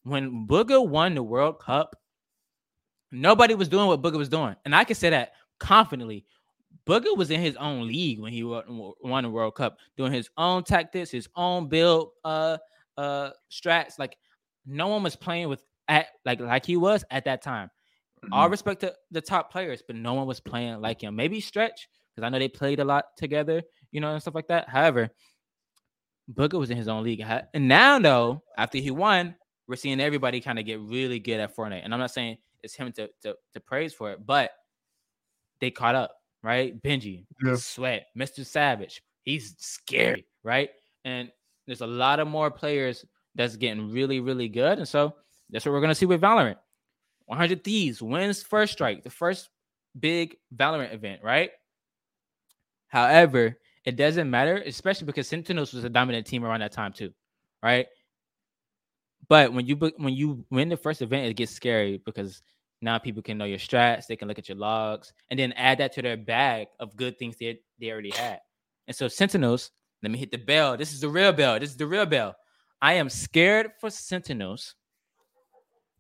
[0.04, 1.96] When Bugha won the World Cup,
[3.12, 6.26] nobody was doing what Bugha was doing, and I can say that confidently.
[6.88, 10.64] Bugha was in his own league when he won, the World Cup, doing his own
[10.64, 12.58] tactics, his own build, uh,
[12.98, 14.00] uh, strats.
[14.00, 14.18] Like
[14.66, 17.70] no one was playing with at like like he was at that time.
[18.32, 18.52] All Mm-hmm.
[18.52, 21.16] respect to the top players, but no one was playing like him.
[21.16, 23.62] Maybe Stretch, because I know they played a lot together,
[23.92, 24.70] you know, and stuff like that.
[24.70, 25.10] However,
[26.34, 27.24] Bugha was in his own league.
[27.54, 29.36] And now, though, after he won,
[29.68, 31.82] we're seeing everybody kind of get really good at Fortnite.
[31.84, 34.52] And I'm not saying it's him to, to, to praise for it, but
[35.60, 36.82] they caught up, right?
[36.82, 37.56] Benji, Yeah.
[37.56, 38.46] Sweat, Mr.
[38.46, 39.02] Savage.
[39.24, 40.70] He's scary, right?
[41.06, 41.32] And
[41.68, 44.78] there's a lot of more players that's getting really, really good.
[44.80, 45.16] And so
[45.50, 46.58] that's what we're going to see with Valorant.
[47.28, 49.50] 100 Thieves wins first strike, the first
[50.00, 51.52] big Valorant event, right?
[52.88, 57.12] However, it doesn't matter, especially because Sentinels was a dominant team around that time too,
[57.64, 57.88] right?
[59.28, 62.42] But when you when you win the first event, it gets scary because
[62.82, 65.78] now people can know your strats, they can look at your logs, and then add
[65.80, 68.40] that to their bag of good things they they already had.
[68.88, 69.72] And so Sentinels,
[70.04, 70.78] let me hit the bell.
[70.78, 71.60] This is the real bell.
[71.60, 72.36] This is the real bell.
[72.82, 74.76] I am scared for Sentinels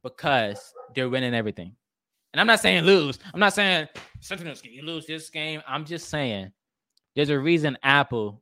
[0.03, 1.75] because they're winning everything.
[2.33, 3.19] And I'm not saying lose.
[3.33, 3.87] I'm not saying
[4.19, 5.61] Sentinels can you lose this game.
[5.67, 6.51] I'm just saying
[7.15, 8.41] there's a reason Apple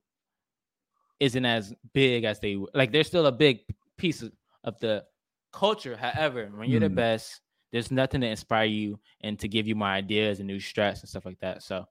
[1.19, 2.91] isn't as big as they like.
[2.91, 3.61] They're still a big
[3.97, 4.31] piece of,
[4.63, 5.03] of the
[5.51, 5.97] culture.
[5.97, 6.95] However, when you're the Hmm.
[6.95, 7.41] best,
[7.71, 11.09] there's nothing to inspire you and to give you more ideas and new strats and
[11.09, 11.61] stuff like that.
[11.61, 11.85] So,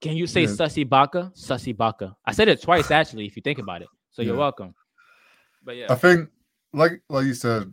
[0.00, 0.48] can you say Yeah.
[0.48, 1.32] Sussy Baka?
[1.34, 2.16] Sussy Baka.
[2.24, 3.26] I said it twice actually.
[3.26, 4.74] If you think about it, so you're welcome.
[5.64, 6.28] But yeah, I think,
[6.72, 7.72] like like you said,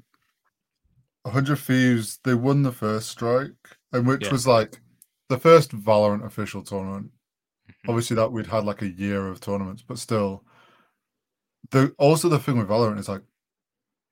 [1.26, 2.20] hundred thieves.
[2.24, 3.52] They won the first strike,
[3.92, 4.32] and which Yeah.
[4.32, 4.80] was like
[5.30, 7.12] the first Valorant official tournament.
[7.86, 7.90] Mhm.
[7.90, 10.44] Obviously, that we'd had like a year of tournaments, but still.
[11.72, 13.24] The also the thing with Valorant is like,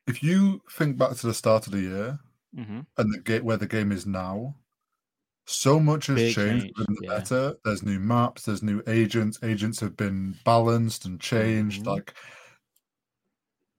[0.08, 2.20] if you think back to the start of the year
[2.56, 4.56] hmm and the gate where the game is now,
[5.48, 7.18] so much has Big changed change, within the yeah.
[7.18, 7.58] meta.
[7.66, 9.40] There's new maps, there's new agents.
[9.44, 11.86] Agents have been balanced and changed.
[11.86, 11.88] Mhm.
[11.88, 12.14] Like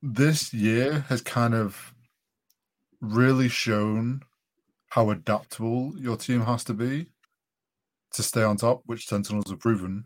[0.03, 1.93] this year has kind of
[3.01, 4.23] really shown
[4.91, 7.09] how adaptable your team has to be
[8.19, 10.05] to stay on top, which Sentinels have proven.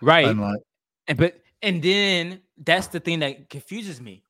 [0.00, 0.26] right.
[0.26, 0.60] And like,
[1.08, 4.22] And but and then that's the thing that confuses me.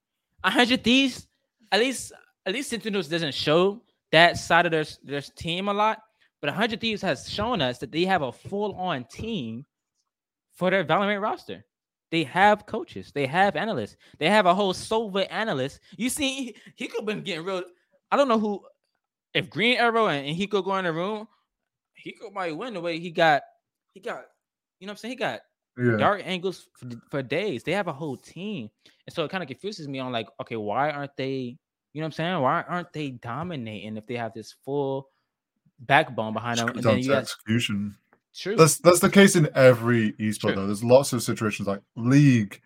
[0.44, 1.28] A hundred thieves,
[1.70, 2.12] at least
[2.46, 6.02] at least Sentinels doesn't show that side of their, their team a lot.
[6.40, 9.64] But hundred thieves has shown us that they have a full-on team
[10.54, 11.64] for their Valorant roster.
[12.10, 15.80] They have coaches, they have analysts, they have a whole Sova analyst.
[15.96, 17.62] You see, he could have been getting real.
[18.10, 18.62] I don't know who
[19.34, 21.28] if Green Arrow and, and he could go in the room,
[22.02, 23.42] he could might win the way he got
[23.94, 24.24] he got,
[24.80, 25.12] you know what I'm saying?
[25.12, 25.40] He got
[25.78, 27.62] yeah, dark angles for, for days.
[27.62, 28.70] They have a whole team.
[29.06, 31.56] And so it kind of confuses me on like, okay, why aren't they,
[31.92, 32.40] you know what I'm saying?
[32.40, 35.08] Why aren't they dominating if they have this full
[35.80, 36.68] backbone behind them?
[36.68, 37.96] And then you got execution.
[38.34, 38.56] true.
[38.56, 40.54] That's that's the case in every esport True.
[40.54, 40.66] though.
[40.66, 42.60] There's lots of situations like League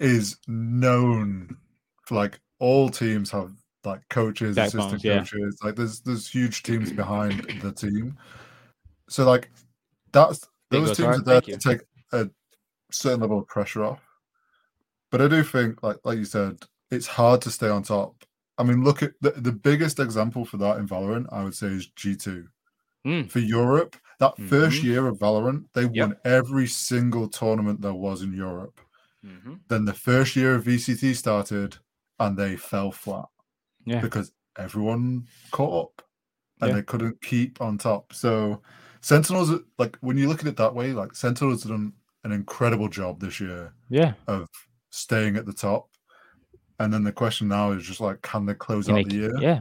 [0.00, 1.56] is known
[2.02, 3.52] for like all teams have
[3.84, 5.18] like coaches, assistant yeah.
[5.18, 5.58] coaches.
[5.62, 8.16] Like there's there's huge teams behind the team.
[9.08, 9.50] So like
[10.12, 11.80] that's those teams are there to take
[12.12, 12.28] a
[12.90, 14.00] certain level of pressure off.
[15.10, 16.58] But I do think, like like you said,
[16.90, 18.24] it's hard to stay on top.
[18.58, 21.68] I mean, look at the, the biggest example for that in Valorant, I would say,
[21.68, 22.46] is G2
[23.04, 23.30] Mm.
[23.30, 23.96] for Europe.
[24.18, 24.84] That first Mhm.
[24.84, 25.96] year of Valorant, they Yep.
[25.96, 28.80] won every single tournament there was in Europe.
[29.22, 29.60] Mhm.
[29.68, 31.76] Then the first year of VCT started
[32.18, 33.26] and they fell flat
[33.84, 34.00] Yeah.
[34.00, 36.08] because everyone caught up
[36.62, 36.76] and Yeah.
[36.76, 38.14] they couldn't keep on top.
[38.14, 38.62] So
[39.04, 41.92] Sentinels, like when you look at it that way, like Sentinels done
[42.24, 44.14] an incredible job this year Yeah.
[44.26, 44.48] of
[44.88, 45.90] staying at the top.
[46.80, 49.14] And then the question now is just like, can they close Can out they the
[49.14, 49.36] year?
[49.38, 49.60] Yeah.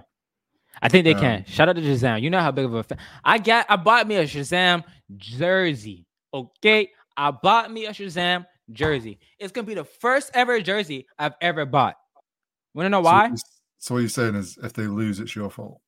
[0.81, 1.19] I think they Yeah.
[1.19, 1.39] can.
[1.39, 2.21] Um, Shout out to ShahZaM.
[2.21, 2.97] You know how big of a fan.
[3.25, 4.85] I got I bought me a ShahZaM
[5.17, 6.07] jersey.
[6.33, 6.91] Okay.
[7.17, 9.19] I bought me a Shazam jersey.
[9.39, 11.97] It's gonna be the first ever jersey I've ever bought.
[12.73, 13.27] Wanna know why?
[13.27, 13.35] you-
[13.77, 15.81] So what you're saying is, if they lose, it's your fault.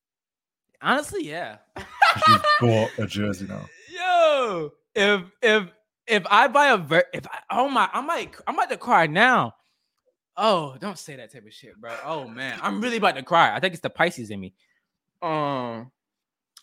[0.82, 1.56] Honestly, yeah.
[2.28, 3.66] You've bought a jersey now.
[3.92, 5.68] Yo, if if
[6.06, 9.06] if I buy a ver- if I oh my I might I'm about to cry
[9.06, 9.54] now.
[10.36, 11.94] Oh, don't say that type of shit, bro.
[12.04, 13.54] Oh man, I'm really about to cry.
[13.54, 14.52] I think it's the Pisces in me.
[15.22, 15.90] Um,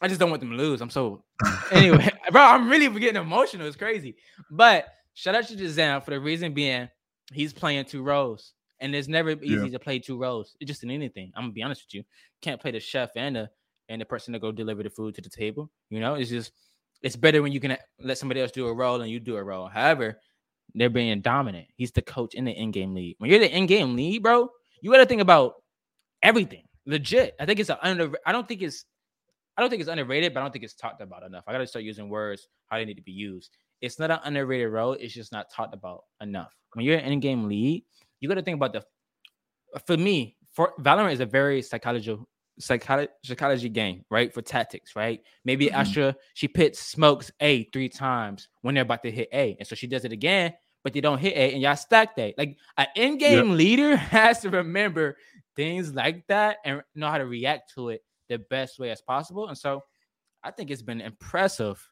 [0.02, 0.80] I just don't want them to lose.
[0.82, 1.24] I'm so
[1.72, 2.42] anyway, bro.
[2.42, 3.66] I'm really getting emotional.
[3.68, 4.16] It's crazy.
[4.52, 6.88] But shout out to ShahZaM for the reason being
[7.32, 9.70] he's playing two roles, and it's never easy Yeah.
[9.72, 10.56] to play two roles.
[10.60, 11.32] It's just in anything.
[11.36, 12.04] I'm gonna be honest with you.
[12.42, 13.50] Can't play the chef and the
[13.90, 15.70] and the person to go deliver the food to the table.
[15.90, 16.52] You know, it's just
[17.02, 19.44] it's better when you can let somebody else do a role and you do a
[19.44, 19.68] role.
[19.68, 20.20] However,
[20.74, 21.68] they're being dominant.
[21.76, 23.16] He's the coach in the in-game lead.
[23.20, 24.50] When you're the in-game lead, bro,
[24.82, 25.56] you got to think about
[26.22, 26.64] everything.
[26.86, 27.36] Legit.
[27.40, 28.12] I think it's a under.
[28.26, 28.86] I don't think it's.
[29.56, 31.44] I don't think it's underrated, but I don't think it's talked about enough.
[31.48, 33.56] I got to start using words how they need to be used.
[33.82, 34.94] It's not an underrated role.
[34.94, 36.56] It's just not talked about enough.
[36.74, 37.84] When you're an in-game lead,
[38.20, 38.84] you got to think about the.
[39.86, 42.28] For me, for Valorant is a very psychological
[42.60, 44.34] psychology psychology game, right?
[44.34, 45.22] For tactics, right?
[45.46, 45.74] Maybe Mhm.
[45.76, 49.76] Astra she pits smokes A three times when they're about to hit A, and so
[49.76, 52.34] she does it again, but they don't hit A, and y'all stack A.
[52.38, 55.18] Like an in-game leader has to remember
[55.56, 59.48] things like that and know how to react to it the best way as possible.
[59.48, 59.84] And so,
[60.44, 61.88] I think it's been impressive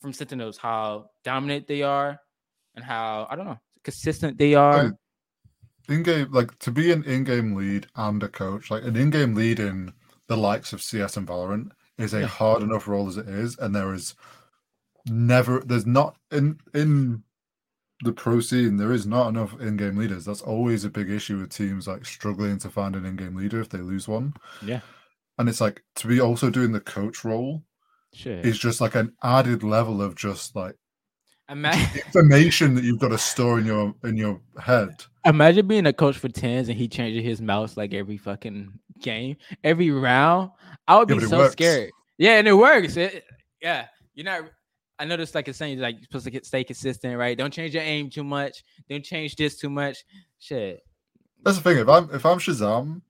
[0.00, 2.20] from Sentinels how dominant they are
[2.74, 4.96] and how I don't know consistent they are.
[5.88, 9.92] In-game like to be an in-game lead and a coach like an in-game lead in
[10.28, 12.26] the likes of cs and valorant is a Yeah.
[12.26, 14.14] hard enough role as it is and there is
[15.06, 17.22] never there's not in in
[18.02, 21.50] the pro scene there is not enough in-game leaders that's always a big issue with
[21.50, 24.80] teams like struggling to find an in-game leader if they lose one Yeah.
[25.38, 27.62] and it's like to be also doing the coach role
[28.12, 28.38] Sure.
[28.40, 30.76] is just like an added level of just like
[31.48, 35.92] Imagine, information that you've got to store in your in your head imagine being a
[35.92, 40.50] coach for TenZ and he changing his mouse like every fucking game, every round.
[40.88, 41.52] I would be so works.
[41.52, 41.90] scared.
[42.18, 42.96] Yeah, and it works.
[42.96, 43.24] It,
[43.60, 44.44] yeah, you're not.
[44.98, 47.36] I noticed like it's saying like you're supposed to get, stay consistent, right?
[47.36, 48.62] Don't change your aim too much.
[48.88, 49.98] Don't change this too much.
[50.38, 50.80] Shit.
[51.42, 51.78] That's the thing.
[51.78, 53.02] If I'm if I'm ShahZaM,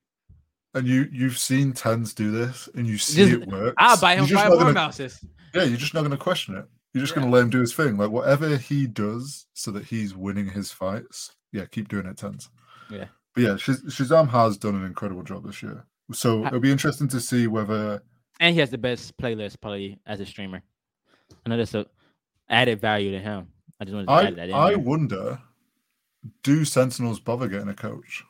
[0.75, 4.17] and you you've seen TenZ do this, and you see Just- it works, I'll buy
[4.17, 5.25] him five more gonna- mouses.
[5.55, 6.67] Yeah, you're just not going to question it.
[6.97, 7.21] You're just Yeah.
[7.21, 7.99] going to let him do his thing.
[7.99, 11.33] Like whatever he does, so that he's winning his fights.
[11.53, 12.49] Yeah, keep doing it, TenZ.
[12.91, 13.05] Yeah.
[13.35, 15.85] But yeah, Shaz- ShahZaM has done an incredible job this year.
[16.13, 18.03] So it'll be interesting to see whether
[18.41, 20.63] And he has the best playlist probably as a streamer.
[21.45, 21.85] I know that's a
[22.49, 23.49] added value to him.
[23.79, 24.55] I just wanted to I add that in.
[24.55, 24.79] I there.
[24.79, 25.39] wonder,
[26.43, 28.25] do Sentinels bother getting a coach?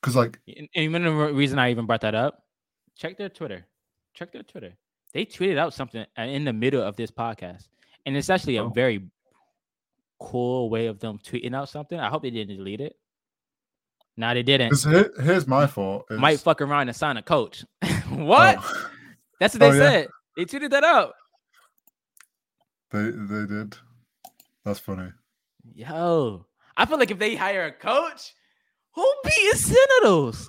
[0.00, 2.44] Because like And, and you know the reason I even brought that up?
[2.96, 3.66] Check their Twitter.
[4.14, 4.72] Check their Twitter.
[5.12, 7.68] They tweeted out something uh, in the middle of this podcast,
[8.06, 8.68] and it's actually a Oh.
[8.70, 9.04] very
[10.18, 11.98] cool way of them tweeting out something.
[12.00, 12.96] I hope they didn't delete it.
[14.16, 14.80] No, they didn't.
[14.82, 16.06] here, here's my thought.
[16.10, 17.64] Is, Might fuck around and sign a coach.
[18.08, 18.24] Oh.
[18.24, 18.56] what?
[18.60, 18.90] Oh,
[19.40, 19.78] That's what they Oh, yeah.
[19.90, 20.08] said.
[20.36, 21.12] They tweeted that out.
[22.92, 23.76] they they did.
[24.64, 25.10] That's funny.
[25.74, 26.46] Yo,
[26.76, 28.32] I feel like if they hire a coach,
[28.94, 30.48] who beat Sentinels?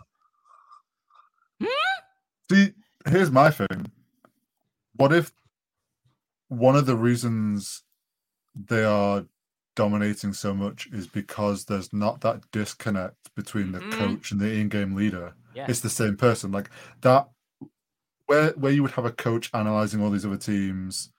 [1.61, 1.67] Hmm?
[2.51, 2.73] See,
[3.07, 3.91] here's my thing.
[4.95, 5.31] What if
[6.49, 7.83] one of the reasons
[8.55, 9.25] they are
[9.75, 13.91] dominating so much is because there's not that disconnect between the Mhm.
[13.93, 15.33] coach and the in-game leader?
[15.53, 15.65] Yeah.
[15.69, 16.51] It's the same person.
[16.51, 16.69] Like
[17.01, 17.29] that
[18.25, 21.11] where where you would have a coach analyzing all these other teams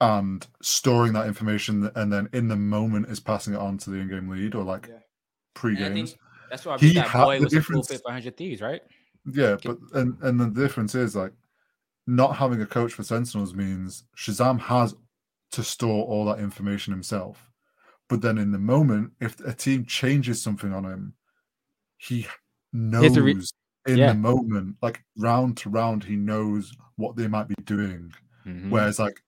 [0.00, 3.96] and storing that information and then in the moment is passing it on to the
[3.96, 4.98] in-game lead or like Yeah.
[5.54, 6.16] pre-games.
[6.50, 8.08] that's why I He beat that had boy the was a full difference- fit for
[8.10, 8.82] 100 Thieves, right?
[9.24, 11.32] Yeah, but and and the difference is like
[12.06, 14.94] not having a coach for Sentinels means ShahZaM has
[15.52, 17.50] to store all that information himself.
[18.08, 21.14] But then in the moment, if a team changes something on him,
[21.98, 22.26] he
[22.72, 23.40] knows re-
[23.86, 24.08] in Yeah.
[24.12, 28.12] the moment, like round to round, he knows what they might be doing.
[28.44, 28.70] Mhm.
[28.70, 29.20] Whereas like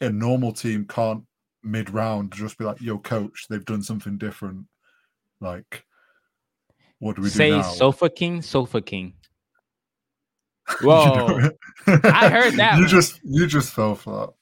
[0.00, 1.24] a normal team can't
[1.62, 4.66] mid round just be like, "Yo, coach, they've done something different."
[5.40, 5.84] Like,
[6.98, 7.62] what do we Say do now?
[7.62, 9.14] Sofa King, Sofa King.
[10.82, 11.50] Whoa.
[11.86, 12.88] I heard that You one.
[12.88, 14.34] just you just fell for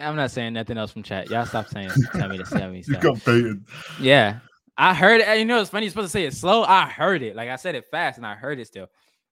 [0.00, 1.30] I'm not saying nothing else from chat.
[1.30, 2.88] Y'all stop saying tell me to tell me that.
[2.88, 3.02] You stuff.
[3.02, 3.64] got baited.
[4.00, 4.38] Yeah.
[4.76, 5.38] I heard it.
[5.38, 5.86] You know, it's funny.
[5.86, 6.62] You're supposed to say it slow.
[6.62, 7.34] I heard it.
[7.34, 8.86] Like I said it fast and I heard it still.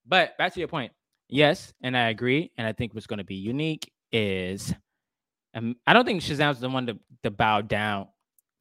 [0.07, 0.93] But back to your point.
[1.29, 1.73] Yes.
[1.83, 2.51] And I agree.
[2.59, 4.75] And I think what's going to be unique is
[5.55, 8.09] um, I don't think ShahZaM's the one to, to bow down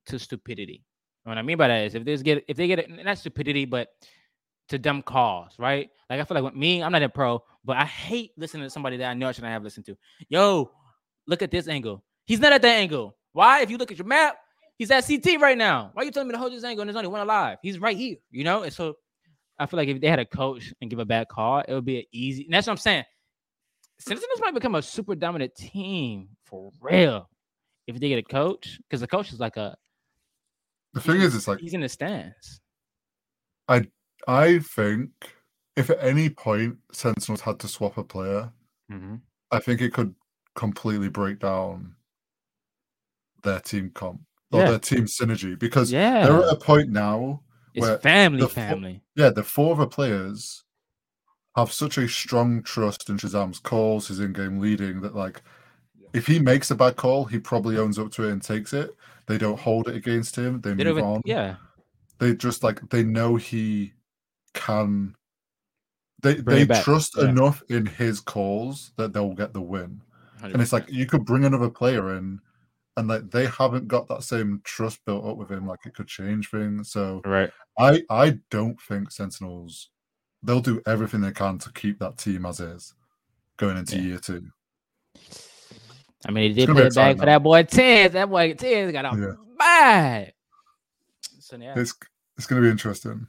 [0.08, 0.84] to stupidity.
[1.26, 3.18] And what I mean by that is if they get if they get it, not
[3.18, 3.90] stupidity, but
[4.70, 5.90] to dumb calls, right?
[6.10, 8.70] Like I feel like with me, I'm not a pro, but I hate listening to
[8.70, 9.98] somebody that I know I shouldn't have listened to.
[10.30, 10.72] Yo,
[11.28, 12.04] look at this angle.
[12.26, 13.16] He's not at that angle.
[13.34, 13.62] Why?
[13.62, 14.38] If you look at your map,
[14.78, 15.92] he's at CT right now.
[15.94, 17.58] Why are you telling me to hold this angle and there's only one alive?
[17.62, 18.64] He's right here, you know?
[18.64, 18.96] And so
[19.60, 21.86] I feel like if they had a coach and give a bad call, it would
[21.86, 22.46] be an easy.
[22.46, 23.04] And that's what I'm saying.
[24.00, 27.30] Sentinels might become a super dominant team for real
[27.88, 29.76] if they get a coach, because the coach is like a.
[30.94, 32.60] The thing is, it's like he's in the stands.
[33.68, 33.88] I
[34.28, 35.10] I think
[35.76, 38.52] if at any point Sentinels had to swap a player,
[38.92, 39.16] mm-hmm.
[39.52, 40.14] I think it could
[40.56, 41.96] completely break down
[43.44, 44.22] their team comp
[44.52, 44.70] or Yeah.
[44.72, 46.26] their team synergy because Yeah.
[46.26, 49.04] they're at a point now It's where family, the family.
[49.16, 50.64] yeah, the four other players
[51.56, 55.42] have such a strong trust in ShahZaM's calls, his in-game leading that like
[56.14, 58.96] if he makes a bad call, he probably owns up to it and takes it.
[59.28, 60.62] They don't hold it against him.
[60.62, 61.22] They, They move even- on.
[61.26, 61.58] yeah.
[62.20, 63.94] They just like they know he
[64.58, 65.16] can
[66.22, 67.30] they Bring they trust yeah.
[67.30, 70.02] enough in his calls that they'll get the win.
[70.54, 72.40] And it's like you could bring another player in
[72.96, 76.08] and like they haven't got that same trust built up with him, like it could
[76.08, 76.92] change things.
[76.92, 77.52] So Right.
[77.78, 79.90] I I don't think Sentinels
[80.44, 82.94] they'll do everything they can to keep that team as is
[83.58, 84.48] going into year two.
[86.26, 88.12] I mean, he did put it back for that boy TenZ.
[88.14, 89.34] That boy TenZ got a Yeah.
[89.58, 90.34] bad.
[91.40, 91.94] So yeah, It's
[92.38, 93.28] it's gonna be interesting.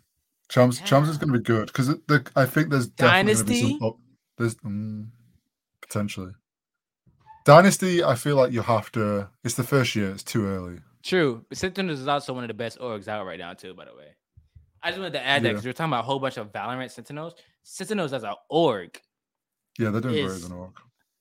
[0.49, 1.91] Champs Champs is gonna be good because
[2.37, 3.79] I think there's definitely gonna be Dynasty?
[3.79, 3.97] some up,
[4.39, 5.07] there's mm,
[5.83, 6.33] potentially
[7.45, 8.03] Dynasty.
[8.05, 9.29] I feel like you have to.
[9.45, 10.11] It's the first year.
[10.11, 10.79] It's too early.
[11.03, 11.45] true.
[11.49, 13.75] But Sentinels is also one of the best orgs out right now too.
[13.75, 14.15] By the way,
[14.83, 16.91] I just wanted to add that because we're talking about a whole bunch of Valorant
[16.91, 17.35] Sentinels.
[17.63, 18.99] Sentinels as an org,
[19.79, 20.73] Yeah, they're doing great Is- as an org.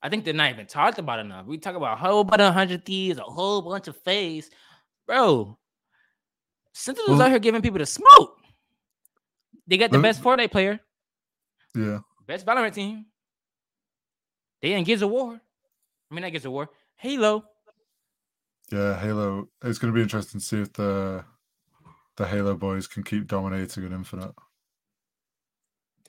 [0.01, 1.47] I think they're not even talked about enough.
[1.47, 4.49] We talk about a whole bunch of hundred thieves, a whole bunch of FaZe,
[5.07, 5.57] bro.
[6.73, 8.36] Sentinels Well- out here giving people the smoke.
[9.67, 10.79] They got the best Fortnite player,
[11.75, 11.99] Yeah.
[12.25, 13.05] best Valorant team.
[14.61, 15.39] They Gears of War.
[16.09, 16.69] I mean, not Gears of War.
[16.95, 17.43] Halo.
[18.71, 19.49] Yeah, Halo.
[19.63, 21.23] It's going to be interesting to see if the
[22.15, 24.33] the Halo boys can keep dominating in Infinite.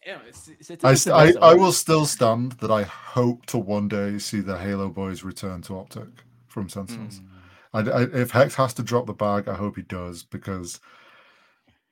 [0.05, 3.59] Damn, it's, it's, it's I, st- I, I will still stand that I hope to
[3.59, 6.09] one day see the Halo boys return to Optic
[6.47, 7.21] from Sentinels.
[7.21, 7.89] Mm.
[7.89, 10.81] I, I, if H3CZ has to drop the bag, I hope he does because,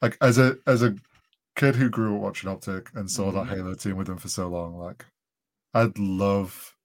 [0.00, 0.94] like, as a as a
[1.56, 3.48] kid who grew up watching Optic and saw that Mhm.
[3.48, 5.04] Halo team with them for so long, like,
[5.74, 6.76] I'd love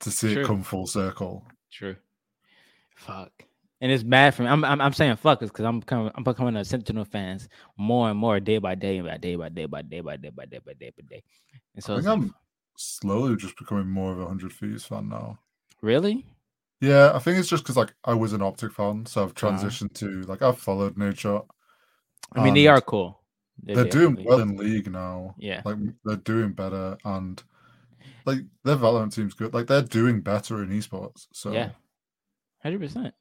[0.00, 0.42] to see True.
[0.42, 1.44] it come full circle.
[1.72, 1.96] True.
[2.96, 3.44] Fuck.
[3.80, 4.48] And it's bad for me.
[4.48, 8.18] I'm I'm, I'm saying fuck because I'm becoming I'm becoming a Sentinel fans more and
[8.18, 10.72] more day by day by day by day by day by day by day by
[10.74, 11.22] day by day.
[11.76, 12.34] And so I think like, I'm
[12.76, 15.38] slowly just becoming more of a hundred thieves fan now.
[15.80, 16.26] really
[16.80, 19.52] Yeah, I think it's just because like I was an Optic fan, so I've Uh-huh.
[19.52, 21.46] transitioned to like I've followed Nadeshot.
[22.34, 23.20] I mean, they are cool.
[23.62, 25.34] They're They're doing definitely- well in league now.
[25.38, 25.62] Yeah.
[25.64, 27.42] like they're doing better, and
[28.24, 29.52] like their Valorant team's good.
[29.54, 31.26] Like they're doing better in esports.
[31.32, 31.70] So Yeah,
[32.62, 33.14] hundred percent.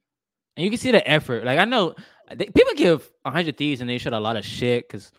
[0.56, 1.44] And you can see the effort.
[1.46, 1.96] Like I know
[2.36, 5.12] they, people give hundred thieves and they showed a lot of shit because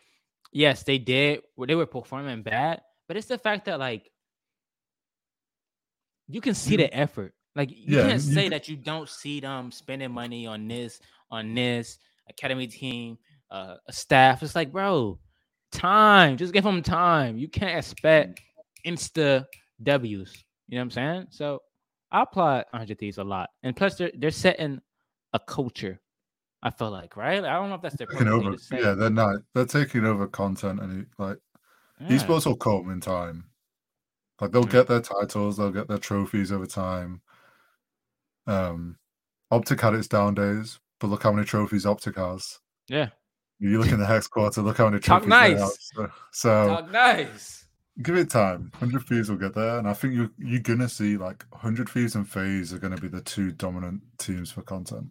[0.52, 1.42] yes, they did.
[1.66, 4.10] They were performing bad, but it's the fact that like
[6.28, 7.34] you can see You- the effort.
[7.56, 11.00] Like you Yeah, can't say can- that you don't see them spending money on this,
[11.30, 11.98] on this
[12.28, 13.18] academy team,
[13.50, 14.42] uh, a staff.
[14.42, 15.18] It's like, bro,
[15.72, 16.36] time.
[16.36, 17.38] Just give them time.
[17.38, 18.40] You can't expect
[18.86, 19.44] insta
[19.82, 20.44] W's.
[20.68, 21.26] You know what I'm saying?
[21.30, 21.60] So
[22.10, 24.80] I applaud 100 Thieves a lot, and plus they're they're setting
[25.32, 26.00] a culture.
[26.62, 27.44] I feel like right.
[27.44, 28.56] I don't know if that's their taking over.
[28.72, 29.36] Yeah, they're not.
[29.54, 31.38] They're taking over content and like
[32.00, 32.18] Yeah.
[32.18, 33.44] esports will come in time.
[34.40, 37.20] Like they'll get their titles, they'll get their trophies over time.
[38.46, 38.96] Um,
[39.50, 42.58] Optic had its down days, but look how many trophies Optic has.
[42.88, 43.08] Yeah.
[43.60, 45.58] You look in the hex quarter, look how many Talk trophies they have.
[45.60, 45.90] nice.
[45.94, 47.66] So, so Talk nice.
[48.02, 48.70] give it time.
[48.74, 52.14] Hundred Thieves will get there, and I think you you're gonna see like Hundred Thieves
[52.14, 55.06] and FaZe are gonna be the two dominant teams for content.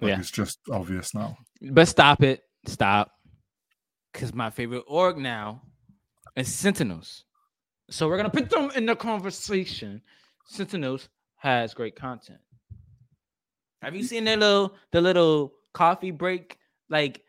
[0.00, 0.18] Like Yeah.
[0.20, 1.38] it's just obvious now.
[1.62, 2.42] But stop it.
[2.66, 3.12] Stop.
[4.12, 5.62] Because my favorite org now
[6.36, 7.24] is Sentinels.
[7.90, 10.02] So we're gonna put them in the conversation.
[10.46, 12.40] Sentinels has great content.
[13.82, 16.58] Have you seen their little the little coffee break
[16.90, 17.22] like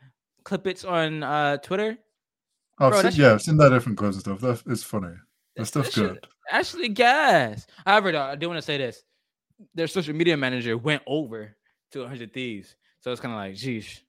[0.43, 1.97] clippets on uh Twitter?
[2.79, 4.39] I've Bro, that seen, yeah, I've seen their different clips and stuff.
[4.41, 5.13] That, it's funny.
[5.55, 6.27] That stuff's that good.
[6.49, 7.67] Actually, gas.
[7.85, 9.03] However, though, I do want to say this:
[9.75, 11.55] their social media manager went over
[11.91, 14.01] to 100 Thieves, so it's kind of like, geez,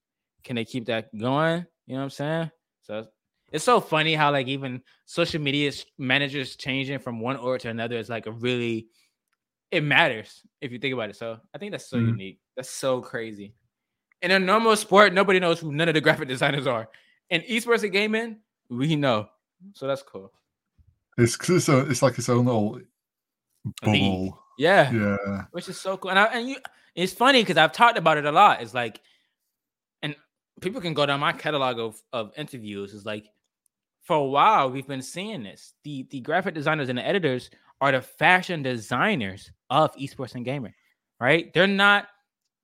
[0.45, 1.67] can they keep that going?
[1.87, 2.51] You know what I'm saying?
[2.83, 3.07] So
[3.51, 7.97] it's so funny how like even social media managers changing from one org to another
[7.99, 8.89] is like a really
[9.71, 11.17] it matters if you think about it.
[11.17, 12.09] So I think that's so Mhm.
[12.09, 12.41] unique.
[12.57, 13.55] That's so crazy.
[14.23, 16.89] In a normal sport, nobody knows who none of the graphic designers are.
[17.31, 18.37] In esports and gaming,
[18.69, 19.29] we know.
[19.75, 20.33] So that's cool.
[21.19, 22.81] It's 'cause it's, a, it's like its own little
[23.83, 24.39] bubble.
[24.59, 24.91] Yeah.
[24.93, 25.43] Yeah.
[25.51, 26.11] which is so cool.
[26.11, 26.57] And I, and you,
[26.95, 28.63] it's funny because I've talked about it a lot.
[28.63, 29.01] It's like,
[30.03, 30.15] and
[30.61, 32.95] people can go down my catalog of of interviews.
[32.95, 33.27] It's like,
[34.03, 35.75] for a while we've been seeing this.
[35.85, 37.51] The the graphic designers and the editors
[37.81, 40.75] are the fashion designers of esports and gaming,
[41.21, 41.53] right?
[41.55, 42.09] They're not.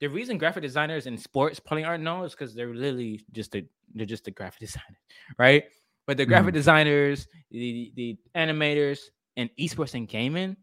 [0.01, 3.67] The reason graphic designers in sports probably aren't known is because they're literally just a
[3.95, 4.99] they're just the graphic designer,
[5.39, 5.65] right?
[6.07, 9.01] But the graphic designers, the the animators,
[9.37, 10.57] and esports and gaming,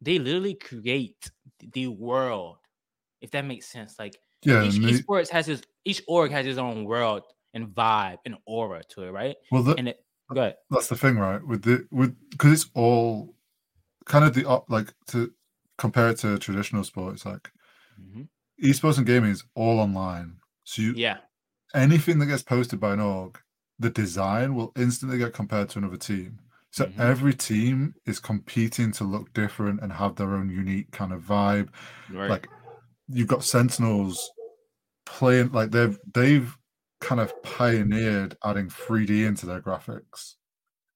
[0.00, 1.30] they literally create
[1.72, 2.58] the world
[3.20, 4.64] if that makes sense like Yeah.
[4.64, 7.22] each they- esports has his each org has his own world
[7.54, 10.96] and vibe and aura to it right well, the, and it go ahead that's the
[10.96, 11.42] thing, right?
[11.46, 13.34] With the with because it's all
[14.06, 15.32] kind of the like to
[15.78, 17.50] compare it to traditional sports, like
[18.00, 18.28] Mhm.
[18.62, 20.36] Esports and gaming is all online.
[20.64, 21.18] So you yeah
[21.74, 23.38] anything that gets posted by an org,
[23.78, 26.38] the design will instantly get compared to another team.
[26.70, 26.98] So Mhm.
[26.98, 31.68] every team is competing to look different and have their own unique kind of vibe.
[32.08, 32.48] right Like
[33.08, 34.30] you've got Sentinels
[35.06, 36.56] playing like they've they've
[37.00, 40.34] kind of pioneered adding 3D into their graphics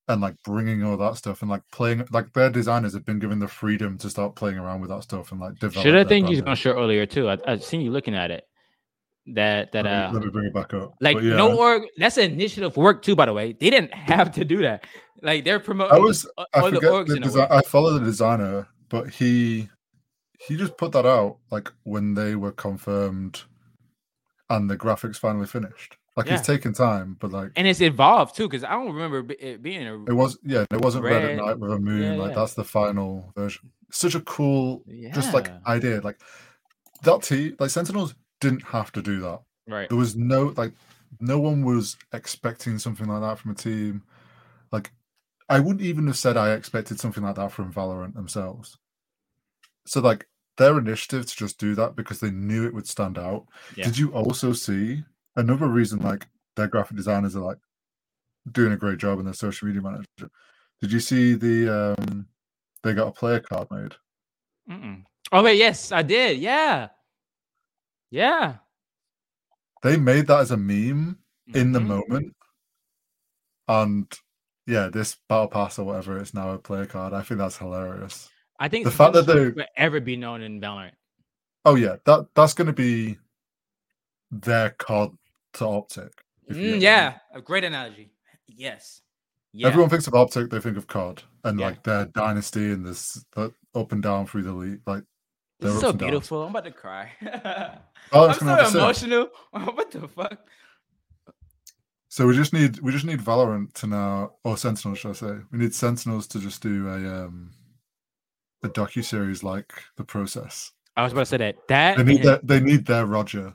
[0.09, 3.39] and like bringing all that stuff and like playing like their designers have been given
[3.39, 5.85] the freedom to start playing around with that stuff and like develop.
[5.85, 6.45] should i think you brand.
[6.47, 8.45] gonna show earlier too I, i've seen you looking at it
[9.35, 10.95] that that Let me, uh let me bring it back up.
[11.01, 14.33] like yeah, no org that's an initiative work too by the way they didn't have
[14.33, 14.85] to do that
[15.23, 19.11] like they're promoting I was I forget orgs the desi- I follow the designer, but
[19.11, 19.69] he
[20.41, 23.43] he just put that out like when they were confirmed
[24.51, 25.97] and the graphics finally finished.
[26.19, 26.35] Like Yeah.
[26.35, 29.87] it's taken time, but like and it's evolved too because i don't remember it being
[29.87, 31.39] a it was yeah, it wasn't red, Red.
[31.39, 32.03] at night with a moon.
[32.03, 32.35] Yeah, like yeah.
[32.41, 33.71] that's the final version.
[33.93, 34.83] Such a cool
[35.15, 36.01] just like idea.
[36.01, 36.19] Like
[37.05, 39.43] that team like Sentinels didn't have to do that.
[39.69, 40.73] right There was no like
[41.21, 44.03] no one was expecting something like that from a team.
[44.73, 44.91] Like
[45.49, 48.77] I wouldn't even have said I expected something like that from Valorant themselves.
[49.87, 53.47] So like their initiative to just do that because they knew it would stand out.
[53.77, 55.05] Did you also see
[55.39, 56.27] another reason like
[56.57, 57.59] their graphic designers are like
[58.53, 60.31] doing a great job in their social media manager?
[60.81, 62.27] Did you see the um
[62.83, 63.95] they got a player card made?
[64.71, 65.05] Mm-mm.
[65.33, 66.89] oh wait yes i did yeah
[68.11, 68.57] yeah
[69.83, 71.19] They made that as a meme
[71.55, 71.87] in the Mhm.
[71.87, 72.37] moment.
[73.69, 74.13] And
[74.67, 77.13] yeah, this battle pass or whatever it's now a player card.
[77.13, 78.29] I think that's hilarious.
[78.59, 80.97] I think The fact that they- will forever be known in Valorant.
[81.65, 83.19] Oh yeah, that that's gonna be
[84.31, 85.11] their card
[85.55, 86.11] to OpTic.
[86.47, 88.11] if you get what I Mm, yeah, a great analogy.
[88.47, 89.03] Yes.
[89.53, 89.67] Yeah.
[89.69, 91.67] Everyone thinks of OpTic, they think of COD and Yeah.
[91.67, 94.81] like their dynasty and this the up and down through the league.
[94.87, 95.05] Like
[95.61, 96.11] this is their so ups and downs.
[96.11, 96.43] beautiful.
[96.45, 97.13] I'm about to cry.
[98.11, 98.79] Oh, I I'm so gonna have to say.
[98.79, 99.29] emotional.
[99.51, 100.39] what the fuck?
[102.09, 105.35] So we just need we just need Valorant to now or Sentinels, should I say?
[105.53, 107.51] We need Sentinels to just do a um
[108.63, 110.73] a docu series like the process.
[110.97, 111.57] I was about to say that.
[111.69, 113.53] That They need and- their they need their Roger.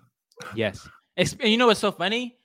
[0.56, 0.88] Yes.
[1.18, 2.38] And you know what's so funny?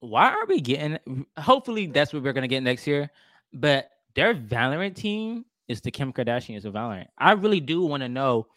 [0.00, 1.26] Why are we getting?
[1.38, 3.10] Hopefully, that's what we're gonna get next year.
[3.52, 7.06] But their Valorant team is the Kim Kardashians of Valorant.
[7.18, 8.48] I really do want to know,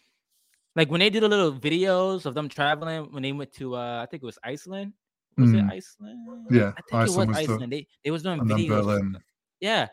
[0.75, 4.01] like when they did the little videos of them traveling when they went to, uh
[4.01, 4.93] I think it was Iceland.
[5.37, 5.67] Was Mm.
[5.69, 6.47] it Iceland?
[6.49, 7.71] Yeah, I think Iceland it was was the- Iceland.
[7.73, 9.21] They they was doing videos.
[9.59, 9.87] Yeah,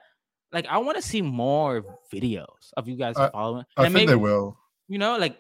[0.53, 3.67] like I want to see more videos of you guys I- following.
[3.77, 4.57] I And think they will.
[4.89, 5.39] you know, like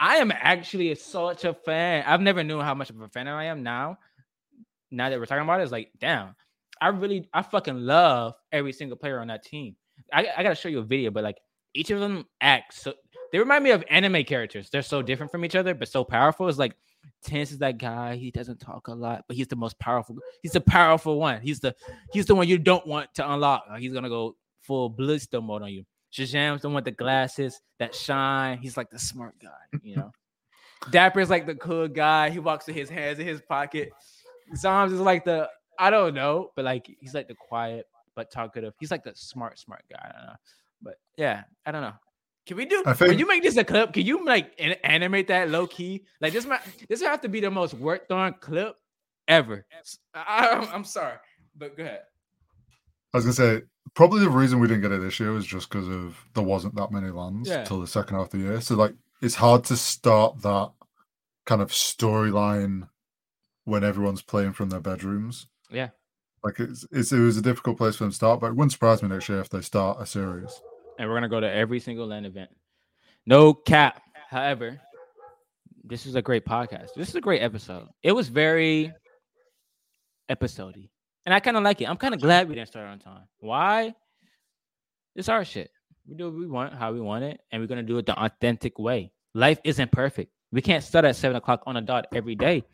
[0.00, 2.04] I am actually such a fan.
[2.06, 3.98] I've never knew how much of a fan I am now.
[4.90, 6.34] Now that we're talking about it, it's like, damn,
[6.80, 9.76] I really, I fucking love every single player on that team.
[10.12, 11.38] I, I gotta show you a video, but like
[11.74, 12.94] each of them act so.
[13.30, 14.70] They remind me of anime characters.
[14.70, 16.48] They're so different from each other, but so powerful.
[16.48, 16.74] It's like
[17.26, 18.16] TenZ is that guy.
[18.16, 20.16] He doesn't talk a lot, but he's the most powerful.
[20.42, 21.42] He's the powerful one.
[21.42, 21.74] He's the
[22.12, 23.64] he's the one you don't want to unlock.
[23.78, 25.84] He's gonna go full blister mode on you.
[26.12, 28.58] ShahZaM's the one with the glasses that shine.
[28.58, 30.10] He's like the smart guy, you know.
[30.90, 32.30] dapr's like the cool guy.
[32.30, 33.90] He walks with his hands in his pocket.
[34.56, 35.48] zombs is like the
[35.78, 37.86] I don't know, but like he's like the quiet
[38.16, 38.74] but talkative.
[38.80, 40.00] He's like the smart, smart guy.
[40.02, 40.36] I don't know.
[40.82, 41.92] But yeah, I don't know.
[42.46, 43.92] Can we do I think- you make this a clip?
[43.92, 46.04] Can you like an- animate that low key?
[46.20, 48.74] Like this might this would have to be the most worked on clip
[49.28, 49.66] ever.
[50.14, 51.16] I, I'm sorry,
[51.56, 52.00] but go ahead.
[53.12, 53.62] I was gonna say
[53.98, 56.72] probably the reason we didn't get it this year was just because of there wasn't
[56.76, 57.64] that many LANs Yeah.
[57.64, 58.60] till the second half of the year.
[58.60, 60.70] So like it's hard to start that
[61.46, 62.88] kind of storyline
[63.64, 65.48] when everyone's playing from their bedrooms.
[65.68, 65.88] Yeah.
[66.44, 68.70] Like it's, it's it was a difficult place for them to start, but it wouldn't
[68.70, 70.60] surprise me next year if they start a series.
[70.96, 72.50] and we're gonna go to every single LAN event.
[73.26, 74.00] No cap.
[74.30, 74.80] However,
[75.82, 76.94] this is a great podcast.
[76.94, 77.88] This is a great episode.
[78.04, 78.92] It was very
[80.30, 80.90] episodey.
[81.28, 81.90] And I kind of like it.
[81.90, 83.28] I'm kind of glad we didn't start on time.
[83.40, 83.94] Why?
[85.14, 85.70] It's our shit.
[86.08, 88.18] We do what we want, how we want it, and we're gonna do it the
[88.18, 89.12] authentic way.
[89.34, 90.32] Life isn't perfect.
[90.52, 92.64] We can't start at seven o'clock on a dot every day,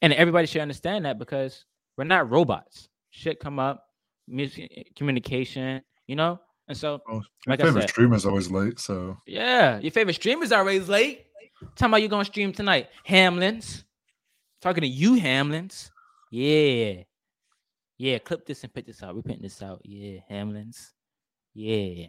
[0.00, 1.64] and everybody should understand that because
[1.96, 2.88] we're not robots.
[3.10, 3.84] Shit come up,
[4.28, 6.38] music, communication, you know.
[6.68, 9.90] And so, oh, Well, like my I favorite said, streamer's always late, so yeah, your
[9.90, 11.26] favorite streamer's always late.
[11.74, 13.82] Tell me how you gonna stream tonight, Hamlinz.
[14.60, 15.90] Talking to you, Hamlinz.
[16.30, 17.02] Yeah,
[17.98, 18.18] yeah.
[18.18, 19.14] Clip this and put this out.
[19.14, 19.80] We're putting this out.
[19.84, 20.92] Yeah, Hamlinz.
[21.54, 22.06] Yeah.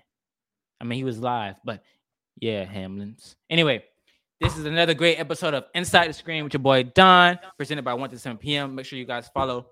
[0.80, 1.84] I mean, he was live, but
[2.40, 3.36] yeah, Hamlinz.
[3.50, 3.84] Anyway,
[4.40, 7.94] this is another great episode of Inside the Screen with your boy Don, presented by
[7.94, 8.76] 1 to 7 p.m.
[8.76, 9.68] Make sure you guys follow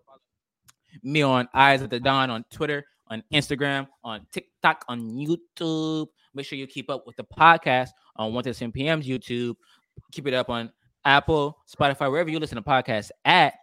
[1.04, 6.08] me on Eyes of the Dawn on Twitter, on Instagram, on TikTok, on YouTube.
[6.34, 9.56] Make sure you keep up with the podcast on 1 to 7 p.m.'s YouTube.
[10.12, 10.72] Keep it up on
[11.06, 13.54] Apple, Spotify, wherever you listen to podcasts at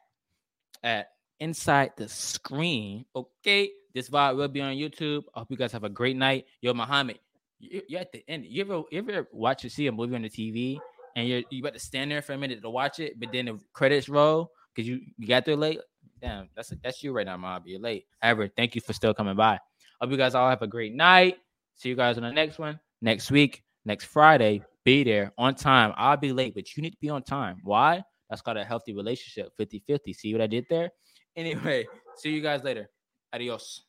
[0.83, 1.09] at
[1.41, 3.05] Inside the Screen.
[3.14, 5.24] Okay, this vibe will be on YouTube.
[5.35, 6.47] I hope you guys have a great night.
[6.61, 7.18] Yo, Muhammad,
[7.59, 8.47] you- you're at the end.
[8.47, 10.78] You ever you ever watch or see a movie on the TV
[11.16, 13.47] and you're you about to stand there for a minute to watch it, but then
[13.47, 15.80] the credits roll because you, you got there late?
[16.20, 17.66] Damn, that's that's you right now, Mob.
[17.66, 18.07] You're late.
[18.20, 19.59] However, thank you for still coming by.
[20.01, 21.39] Hope you guys all have a great night.
[21.76, 24.62] See you guys on the next one next week, next Friday.
[24.85, 25.93] Be there on time.
[25.97, 27.59] I'll be late, but you need to be on time.
[27.62, 28.03] Why?
[28.28, 30.12] That's called a healthy relationship 50 50.
[30.12, 30.91] See what I did there?
[31.37, 32.89] Anyway, see you guys later.
[33.32, 33.85] Adios.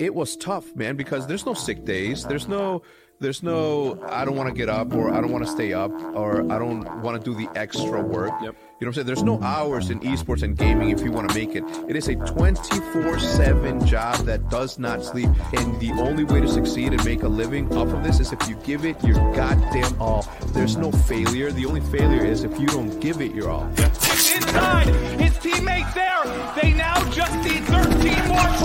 [0.00, 2.24] It was tough, man, because there's no sick days.
[2.24, 2.82] There's no
[3.20, 5.92] there's no I don't want to get up or I don't want to stay up
[5.92, 8.32] or I don't want to do the extra work.
[8.42, 8.42] Yep.
[8.42, 9.06] You know what I'm saying?
[9.08, 11.62] There's no hours in esports and gaming if you want to make it.
[11.86, 16.94] It is a 24/7 job that does not sleep and the only way to succeed
[16.94, 20.26] and make a living off of this is if you give it your goddamn all.
[20.54, 21.52] There's no failure.
[21.52, 23.68] The only failure is if you don't give it your all.
[23.76, 24.86] Inside,
[25.20, 26.24] his teammates there.
[26.56, 28.59] They now just need 13 more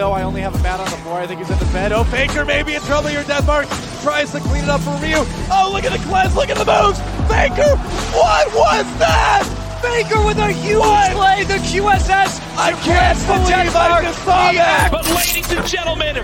[0.00, 1.92] though I only have a bat on the floor, I think he's in the bed.
[1.92, 3.22] Oh, Faker maybe in trouble here.
[3.22, 3.68] Denmark
[4.00, 5.20] tries to clean it up for Ryu.
[5.52, 6.34] Oh, look at the cleanse.
[6.34, 6.96] Look at the moves.
[7.28, 7.76] Faker,
[8.16, 9.44] what was that?
[9.84, 10.80] Faker with a huge
[11.12, 11.44] play.
[11.44, 12.40] The QSS.
[12.56, 14.88] I can't believe I just saw that.
[14.90, 16.16] But ladies and gentlemen,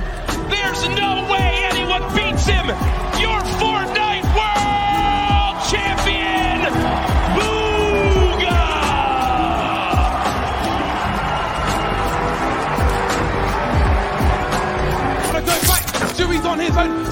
[0.49, 2.73] there's no way anyone beats him.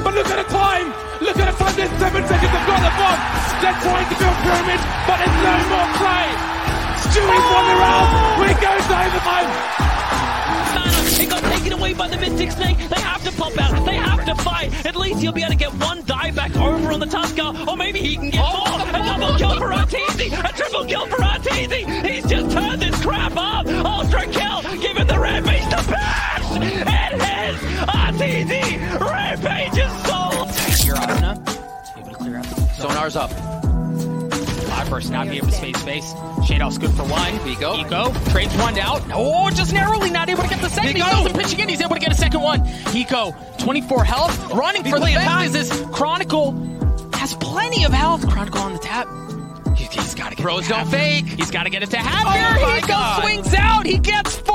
[0.04, 0.92] But look at the time.
[1.24, 1.74] Look at the time.
[1.74, 2.52] There's seven seconds.
[2.52, 3.20] They've got the bomb.
[3.64, 6.26] They're trying to build pyramid, but there's no more play.
[7.08, 8.08] Stewie's won the round.
[8.44, 9.48] We go to overtime.
[11.16, 12.76] It got taken away by the Mystic Snake.
[12.90, 13.86] They have to pop out.
[13.86, 14.84] They have to fight.
[14.84, 17.76] At least he'll be able to get one die back over on the Tusker, or
[17.76, 18.80] maybe he can get more.
[18.90, 20.28] A double kill for Arteezy.
[20.32, 21.82] A triple kill for Arteezy.
[22.06, 23.66] He's just turned this crap up.
[23.66, 24.62] Ultra kill.
[24.82, 25.53] Give it the rampage
[29.72, 30.48] Sold.
[31.96, 32.46] Able to clear out.
[32.76, 33.30] Sonar's up.
[34.68, 36.14] Live burst not be able to space space.
[36.46, 37.34] Shadows good for one.
[37.48, 37.76] Eco.
[37.76, 38.12] Eco.
[38.30, 39.02] Trades one out.
[39.12, 40.96] Oh, just narrowly not able to get the second.
[40.96, 41.68] He goes and pitching in.
[41.68, 42.66] He's able to get a second one.
[42.94, 44.52] Eco, 24 health.
[44.52, 46.52] Running for the fence is this Chronicle.
[47.14, 48.28] Has plenty of health.
[48.28, 49.08] Chronicle on the tap.
[49.76, 51.26] He's, he's got to get Bros don't fake.
[51.26, 52.68] He's got to get it to Hatfield.
[52.68, 53.22] Oh he goes, God.
[53.22, 53.86] swings out.
[53.86, 54.54] He gets four.